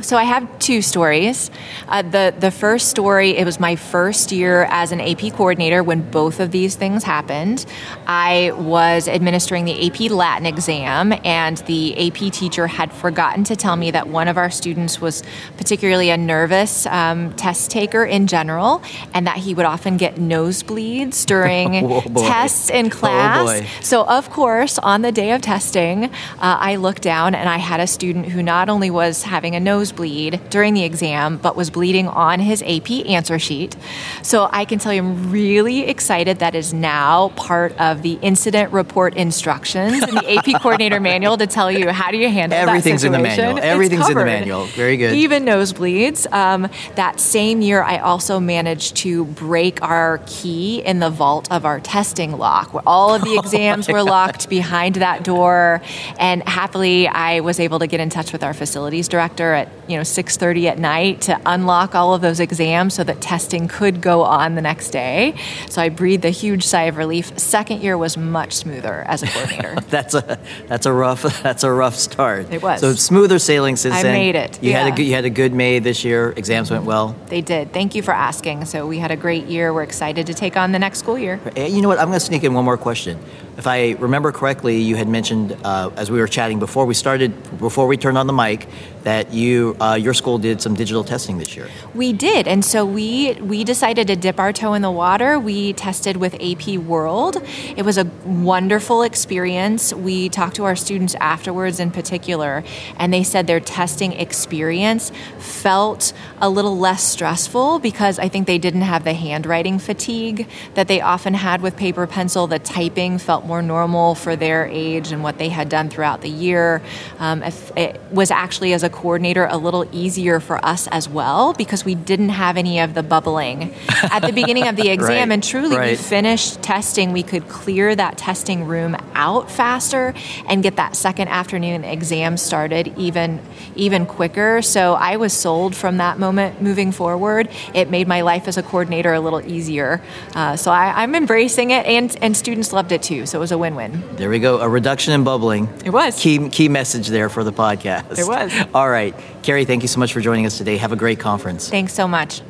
So 0.00 0.16
I 0.16 0.22
have 0.24 0.46
two 0.60 0.80
stories. 0.80 1.50
Uh, 1.88 2.02
the 2.02 2.32
the 2.38 2.50
first 2.50 2.88
story 2.88 3.36
it 3.36 3.44
was 3.44 3.58
my 3.58 3.74
first 3.76 4.30
year 4.30 4.64
as 4.70 4.92
an 4.92 5.00
AP 5.00 5.32
coordinator 5.34 5.82
when 5.82 6.08
both 6.10 6.38
of 6.40 6.52
these 6.52 6.76
things 6.76 7.02
happened. 7.02 7.66
I 8.06 8.52
was 8.54 9.08
administering 9.08 9.64
the 9.64 9.86
AP 9.86 10.10
Latin 10.10 10.46
exam, 10.46 11.12
and 11.24 11.58
the 11.66 12.08
AP 12.08 12.32
teacher 12.32 12.66
had 12.68 12.92
forgotten 12.92 13.42
to 13.44 13.56
tell 13.56 13.74
me 13.76 13.90
that 13.90 14.08
one 14.08 14.28
of 14.28 14.36
our 14.38 14.50
students 14.50 15.00
was 15.00 15.22
particularly 15.56 16.10
a 16.10 16.16
nervous 16.16 16.86
um, 16.86 17.32
test 17.34 17.70
taker 17.70 18.04
in 18.04 18.28
general, 18.28 18.82
and 19.14 19.26
that 19.26 19.38
he 19.38 19.52
would 19.52 19.66
often 19.66 19.96
get 19.96 20.14
nosebleeds 20.16 21.26
during 21.26 21.74
Oh, 21.90 22.00
tests 22.28 22.70
in 22.70 22.86
Oh, 22.86 22.90
class. 22.90 23.44
boy. 23.44 23.66
So, 23.80 24.04
of 24.06 24.30
course, 24.30 24.78
on 24.78 25.02
the 25.02 25.10
day 25.12 25.32
of 25.32 25.42
testing, 25.42 26.04
uh, 26.04 26.10
I 26.40 26.76
looked 26.76 27.02
down 27.02 27.34
and 27.34 27.48
I 27.48 27.58
had 27.58 27.80
a 27.80 27.86
student 27.86 28.26
who 28.26 28.42
not 28.42 28.68
only 28.68 28.90
was 28.90 29.22
having 29.24 29.56
a 29.56 29.60
nosebleed 29.88 30.40
during 30.50 30.74
the 30.74 30.84
exam, 30.84 31.38
but 31.38 31.56
was 31.56 31.70
bleeding 31.70 32.08
on 32.08 32.40
his 32.40 32.62
AP 32.62 32.90
answer 33.06 33.38
sheet. 33.38 33.76
So, 34.22 34.48
I 34.52 34.64
can 34.64 34.78
tell 34.78 34.92
you, 34.92 35.02
I'm 35.02 35.30
really 35.30 35.88
excited 35.88 36.38
that 36.40 36.54
is 36.54 36.72
now 36.74 37.28
part 37.30 37.78
of 37.80 38.02
the 38.02 38.18
incident 38.22 38.72
report 38.72 39.16
instructions 39.16 40.02
in 40.02 40.14
the 40.14 40.36
AP 40.36 40.62
coordinator 40.62 41.00
manual 41.00 41.36
to 41.38 41.46
tell 41.46 41.70
you 41.70 41.90
how 41.90 42.10
do 42.10 42.18
you 42.18 42.28
handle 42.28 42.58
Everything's 42.58 43.04
in 43.04 43.12
the 43.12 43.18
manual. 43.18 43.58
Everything's 43.58 44.08
in 44.08 44.16
the 44.16 44.24
manual. 44.24 44.64
Very 44.66 44.96
good. 44.96 45.14
Even 45.14 45.44
nosebleeds. 45.44 46.30
Um, 46.32 46.68
that 46.96 47.20
same 47.20 47.62
year, 47.62 47.82
I 47.82 47.98
also 47.98 48.40
managed 48.40 48.96
to 48.98 49.24
break 49.24 49.82
our 49.82 50.20
key 50.26 50.82
in 50.82 50.98
the 51.00 51.10
vault 51.10 51.50
of 51.50 51.64
our 51.64 51.80
testing 51.80 52.36
lock, 52.36 52.74
where 52.74 52.82
all 52.86 53.14
of 53.14 53.22
the 53.22 53.38
exams 53.38 53.88
were 53.88 54.02
locked 54.02 54.48
behind 54.48 54.96
that 54.96 55.24
door. 55.24 55.80
And 56.18 56.46
happily, 56.46 57.08
I 57.08 57.40
was 57.40 57.60
able 57.60 57.78
to 57.78 57.86
get 57.86 58.00
in 58.00 58.10
touch 58.10 58.32
with 58.32 58.42
our 58.42 58.54
facilities 58.54 59.08
director 59.08 59.54
at 59.54 59.68
you 59.88 59.96
know 59.96 60.02
6:30 60.02 60.66
at 60.68 60.78
night 60.78 61.20
to 61.22 61.40
unlock 61.46 61.94
all 61.94 62.14
of 62.14 62.20
those 62.20 62.40
exams 62.40 62.94
so 62.94 63.04
that 63.04 63.20
testing 63.20 63.68
could 63.68 64.00
go 64.00 64.22
on 64.22 64.54
the 64.54 64.62
next 64.62 64.90
day. 64.90 65.34
So 65.68 65.80
I 65.82 65.88
breathed 65.88 66.24
a 66.24 66.30
huge 66.30 66.64
sigh 66.64 66.84
of 66.84 66.96
relief. 66.96 67.38
Second 67.38 67.82
year 67.82 67.96
was 67.96 68.16
much 68.16 68.52
smoother 68.52 69.04
as 69.06 69.22
a 69.22 69.26
coordinator. 69.26 69.76
That's 69.88 70.14
a 70.14 70.38
that's 70.66 70.86
a 70.86 70.92
rough 70.92 71.22
that's 71.42 71.64
a 71.64 71.70
rough 71.72 71.94
start. 71.96 72.52
It 72.52 72.62
was. 72.62 72.80
So 72.80 72.92
smoother 72.94 73.38
sailing 73.38 73.76
since 73.76 73.94
I 73.94 74.02
then. 74.02 74.12
made 74.12 74.34
it, 74.34 74.62
You 74.62 74.72
had 74.72 74.86
a 74.92 74.94
good, 74.96 75.02
you 75.06 75.14
had 75.14 75.24
a 75.24 75.30
good 75.30 75.52
May 75.54 75.78
this 75.78 76.04
year. 76.04 76.32
Exams 76.36 76.70
went 76.70 76.84
well. 76.84 77.16
they 77.28 77.40
did. 77.40 77.72
Thank 77.72 77.94
you 77.94 78.02
for 78.02 78.12
asking. 78.12 78.66
So 78.66 78.86
we 78.86 78.98
had 78.98 79.10
a 79.10 79.16
great 79.16 79.46
year. 79.46 79.72
We're 79.72 79.82
excited 79.82 80.26
to 80.26 80.34
take 80.34 80.56
on 80.56 80.72
the 80.72 80.78
next 80.78 80.98
school 80.98 81.18
year. 81.18 81.40
Eh, 81.56 81.66
You 81.66 81.80
know 81.82 81.88
what? 81.88 81.98
I'm 81.98 82.08
going 82.08 82.18
to 82.18 82.24
sneak 82.24 82.44
in 82.44 82.52
one 82.54 82.64
more 82.64 82.76
question. 82.76 83.18
If 83.58 83.66
I 83.66 83.96
remember 83.98 84.30
correctly, 84.30 84.80
you 84.80 84.94
had 84.94 85.08
mentioned 85.08 85.56
uh, 85.64 85.90
as 85.96 86.12
we 86.12 86.20
were 86.20 86.28
chatting 86.28 86.60
before 86.60 86.86
we 86.86 86.94
started, 86.94 87.58
before 87.58 87.88
we 87.88 87.96
turned 87.96 88.16
on 88.16 88.28
the 88.28 88.32
mic, 88.32 88.68
that 89.02 89.32
you 89.32 89.76
uh, 89.80 89.94
your 89.94 90.14
school 90.14 90.38
did 90.38 90.62
some 90.62 90.74
digital 90.74 91.02
testing 91.02 91.38
this 91.38 91.56
year. 91.56 91.66
We 91.92 92.12
did, 92.12 92.46
and 92.46 92.64
so 92.64 92.86
we 92.86 93.32
we 93.40 93.64
decided 93.64 94.06
to 94.08 94.16
dip 94.16 94.38
our 94.38 94.52
toe 94.52 94.74
in 94.74 94.82
the 94.82 94.92
water. 94.92 95.40
We 95.40 95.72
tested 95.72 96.18
with 96.18 96.34
AP 96.34 96.76
World. 96.76 97.42
It 97.76 97.84
was 97.84 97.98
a 97.98 98.04
wonderful 98.24 99.02
experience. 99.02 99.92
We 99.92 100.28
talked 100.28 100.54
to 100.56 100.64
our 100.64 100.76
students 100.76 101.16
afterwards, 101.16 101.80
in 101.80 101.90
particular, 101.90 102.62
and 102.96 103.12
they 103.12 103.24
said 103.24 103.48
their 103.48 103.58
testing 103.58 104.12
experience 104.12 105.10
felt 105.38 106.12
a 106.40 106.48
little 106.48 106.78
less 106.78 107.02
stressful 107.02 107.80
because 107.80 108.20
I 108.20 108.28
think 108.28 108.46
they 108.46 108.58
didn't 108.58 108.82
have 108.82 109.02
the 109.02 109.14
handwriting 109.14 109.80
fatigue 109.80 110.48
that 110.74 110.86
they 110.86 111.00
often 111.00 111.34
had 111.34 111.60
with 111.60 111.76
paper 111.76 112.06
pencil. 112.06 112.46
The 112.46 112.60
typing 112.60 113.18
felt 113.18 113.47
more 113.48 113.62
normal 113.62 114.14
for 114.14 114.36
their 114.36 114.66
age 114.66 115.10
and 115.10 115.22
what 115.22 115.38
they 115.38 115.48
had 115.48 115.68
done 115.70 115.88
throughout 115.88 116.20
the 116.20 116.28
year. 116.28 116.82
Um, 117.18 117.42
if- 117.42 117.72
it 117.76 118.00
was 118.12 118.30
actually, 118.30 118.74
as 118.74 118.82
a 118.82 118.90
coordinator, 118.90 119.46
a 119.50 119.56
little 119.56 119.86
easier 119.90 120.38
for 120.38 120.62
us 120.64 120.86
as 120.88 121.08
well 121.08 121.54
because 121.54 121.84
we 121.84 121.94
didn't 121.94 122.28
have 122.28 122.56
any 122.58 122.78
of 122.80 122.92
the 122.94 123.02
bubbling 123.02 123.74
at 124.12 124.20
the 124.20 124.32
beginning 124.32 124.68
of 124.68 124.76
the 124.76 124.90
exam. 124.90 125.28
Right, 125.28 125.32
And 125.32 125.42
truly, 125.42 125.76
we 125.78 125.96
finished 125.96 126.62
testing. 126.62 127.12
We 127.12 127.22
could 127.22 127.48
clear 127.48 127.96
that 127.96 128.18
testing 128.18 128.66
room 128.66 128.96
out 129.14 129.50
faster 129.50 130.12
and 130.46 130.62
get 130.62 130.76
that 130.76 130.94
second 130.94 131.28
afternoon 131.28 131.84
exam 131.84 132.36
started 132.36 132.92
even 132.96 133.40
even 133.76 134.06
quicker. 134.06 134.60
So 134.62 134.94
I 134.94 135.16
was 135.16 135.32
sold 135.32 135.74
from 135.74 135.96
that 135.98 136.18
moment 136.18 136.60
moving 136.60 136.92
forward. 136.92 137.48
It 137.74 137.90
made 137.90 138.08
my 138.08 138.20
life 138.22 138.48
as 138.48 138.56
a 138.58 138.62
coordinator 138.62 139.12
a 139.14 139.20
little 139.20 139.40
easier. 139.40 140.02
Uh, 140.34 140.56
so 140.56 140.70
I, 140.70 141.02
I'm 141.02 141.14
embracing 141.14 141.70
it, 141.70 141.86
and 141.86 142.16
and 142.20 142.36
students 142.36 142.72
loved 142.72 142.92
it 142.92 143.02
too. 143.02 143.24
So 143.26 143.37
it 143.38 143.40
was 143.40 143.52
a 143.52 143.58
win-win. 143.58 144.02
There 144.16 144.30
we 144.30 144.40
go. 144.40 144.58
A 144.60 144.68
reduction 144.68 145.12
in 145.12 145.22
bubbling. 145.22 145.68
It 145.84 145.90
was. 145.90 146.20
Key 146.20 146.48
key 146.48 146.68
message 146.68 147.06
there 147.06 147.28
for 147.28 147.44
the 147.44 147.52
podcast. 147.52 148.18
It 148.18 148.26
was. 148.26 148.52
All 148.74 148.90
right, 148.90 149.14
Carrie. 149.44 149.64
Thank 149.64 149.82
you 149.82 149.88
so 149.88 150.00
much 150.00 150.12
for 150.12 150.20
joining 150.20 150.44
us 150.44 150.58
today. 150.58 150.76
Have 150.76 150.90
a 150.90 150.96
great 150.96 151.20
conference. 151.20 151.70
Thanks 151.70 151.94
so 151.94 152.08
much. 152.08 152.42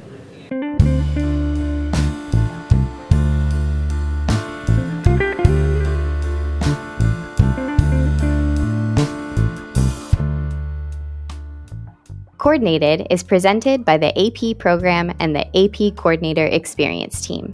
Coordinated 12.39 13.09
is 13.11 13.23
presented 13.23 13.85
by 13.85 13.99
the 13.99 14.09
AP 14.19 14.57
program 14.59 15.15
and 15.21 15.37
the 15.37 15.45
AP 15.55 15.97
Coordinator 15.97 16.47
Experience 16.47 17.21
team. 17.27 17.53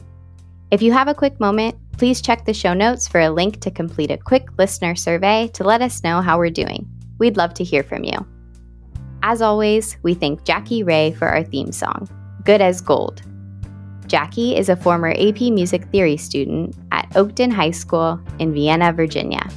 If 0.71 0.83
you 0.83 0.93
have 0.93 1.09
a 1.09 1.15
quick 1.15 1.41
moment, 1.41 1.75
please 1.97 2.21
check 2.21 2.45
the 2.45 2.55
show 2.55 2.75
notes 2.75 3.09
for 3.09 3.21
a 3.21 3.31
link 3.31 3.61
to 3.61 3.71
complete 3.71 4.11
a 4.11 4.19
quick 4.19 4.49
listener 4.59 4.95
survey 4.95 5.49
to 5.55 5.65
let 5.65 5.83
us 5.83 6.03
know 6.03 6.21
how 6.21 6.39
we're 6.39 6.51
doing. 6.51 6.89
We'd 7.19 7.37
love 7.37 7.55
to 7.55 7.65
hear 7.65 7.83
from 7.83 8.05
you. 8.05 8.27
As 9.23 9.41
always, 9.41 9.97
we 10.03 10.15
thank 10.15 10.45
Jackie 10.45 10.83
Rae 10.83 11.13
for 11.13 11.29
our 11.29 11.43
theme 11.43 11.73
song, 11.73 12.09
Good 12.45 12.61
as 12.61 12.81
Gold. 12.81 13.23
Jackie 14.07 14.55
is 14.55 14.69
a 14.69 14.77
former 14.77 15.13
AP 15.13 15.41
Music 15.41 15.85
Theory 15.87 16.17
student 16.17 16.77
at 16.93 17.09
Oakton 17.11 17.51
High 17.51 17.71
School 17.71 18.21
in 18.39 18.53
Vienna, 18.53 18.93
Virginia. 18.93 19.49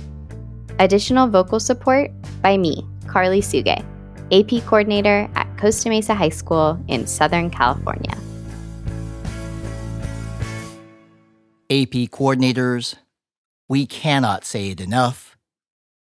Additional 0.80 1.28
vocal 1.28 1.60
support 1.60 2.12
by 2.42 2.58
me, 2.58 2.88
Carly 3.08 3.42
Suge, 3.42 3.84
AP 4.32 4.66
coordinator 4.66 5.30
at 5.36 5.58
Costa 5.58 5.90
Mesa 5.90 6.16
High 6.16 6.30
School 6.30 6.80
in 6.88 7.08
Southern 7.08 7.50
California. 7.50 8.16
AP 11.70 12.10
coordinators, 12.10 12.96
we 13.68 13.86
cannot 13.86 14.46
say 14.46 14.70
it 14.70 14.80
enough. 14.80 15.38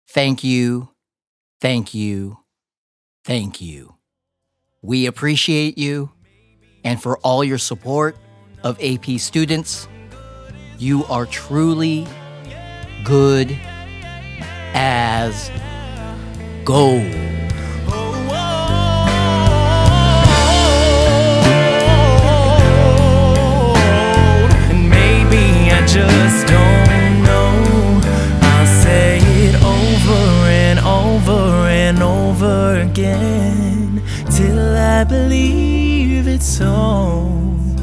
Thank 0.08 0.44
you, 0.44 0.90
thank 1.60 1.94
you, 1.94 2.38
thank 3.24 3.60
you. 3.60 3.94
We 4.82 5.06
appreciate 5.06 5.78
you 5.78 6.10
and 6.84 7.02
for 7.02 7.18
all 7.18 7.42
your 7.42 7.58
support 7.58 8.16
of 8.62 8.78
AP 8.82 9.18
students. 9.18 9.88
You 10.78 11.04
are 11.06 11.26
truly 11.26 12.06
good 13.04 13.56
as 14.74 15.50
gold. 16.64 17.37
Again 32.90 34.02
till 34.30 34.76
I 34.76 35.04
believe 35.04 36.26
it's 36.26 36.46
so. 36.46 37.77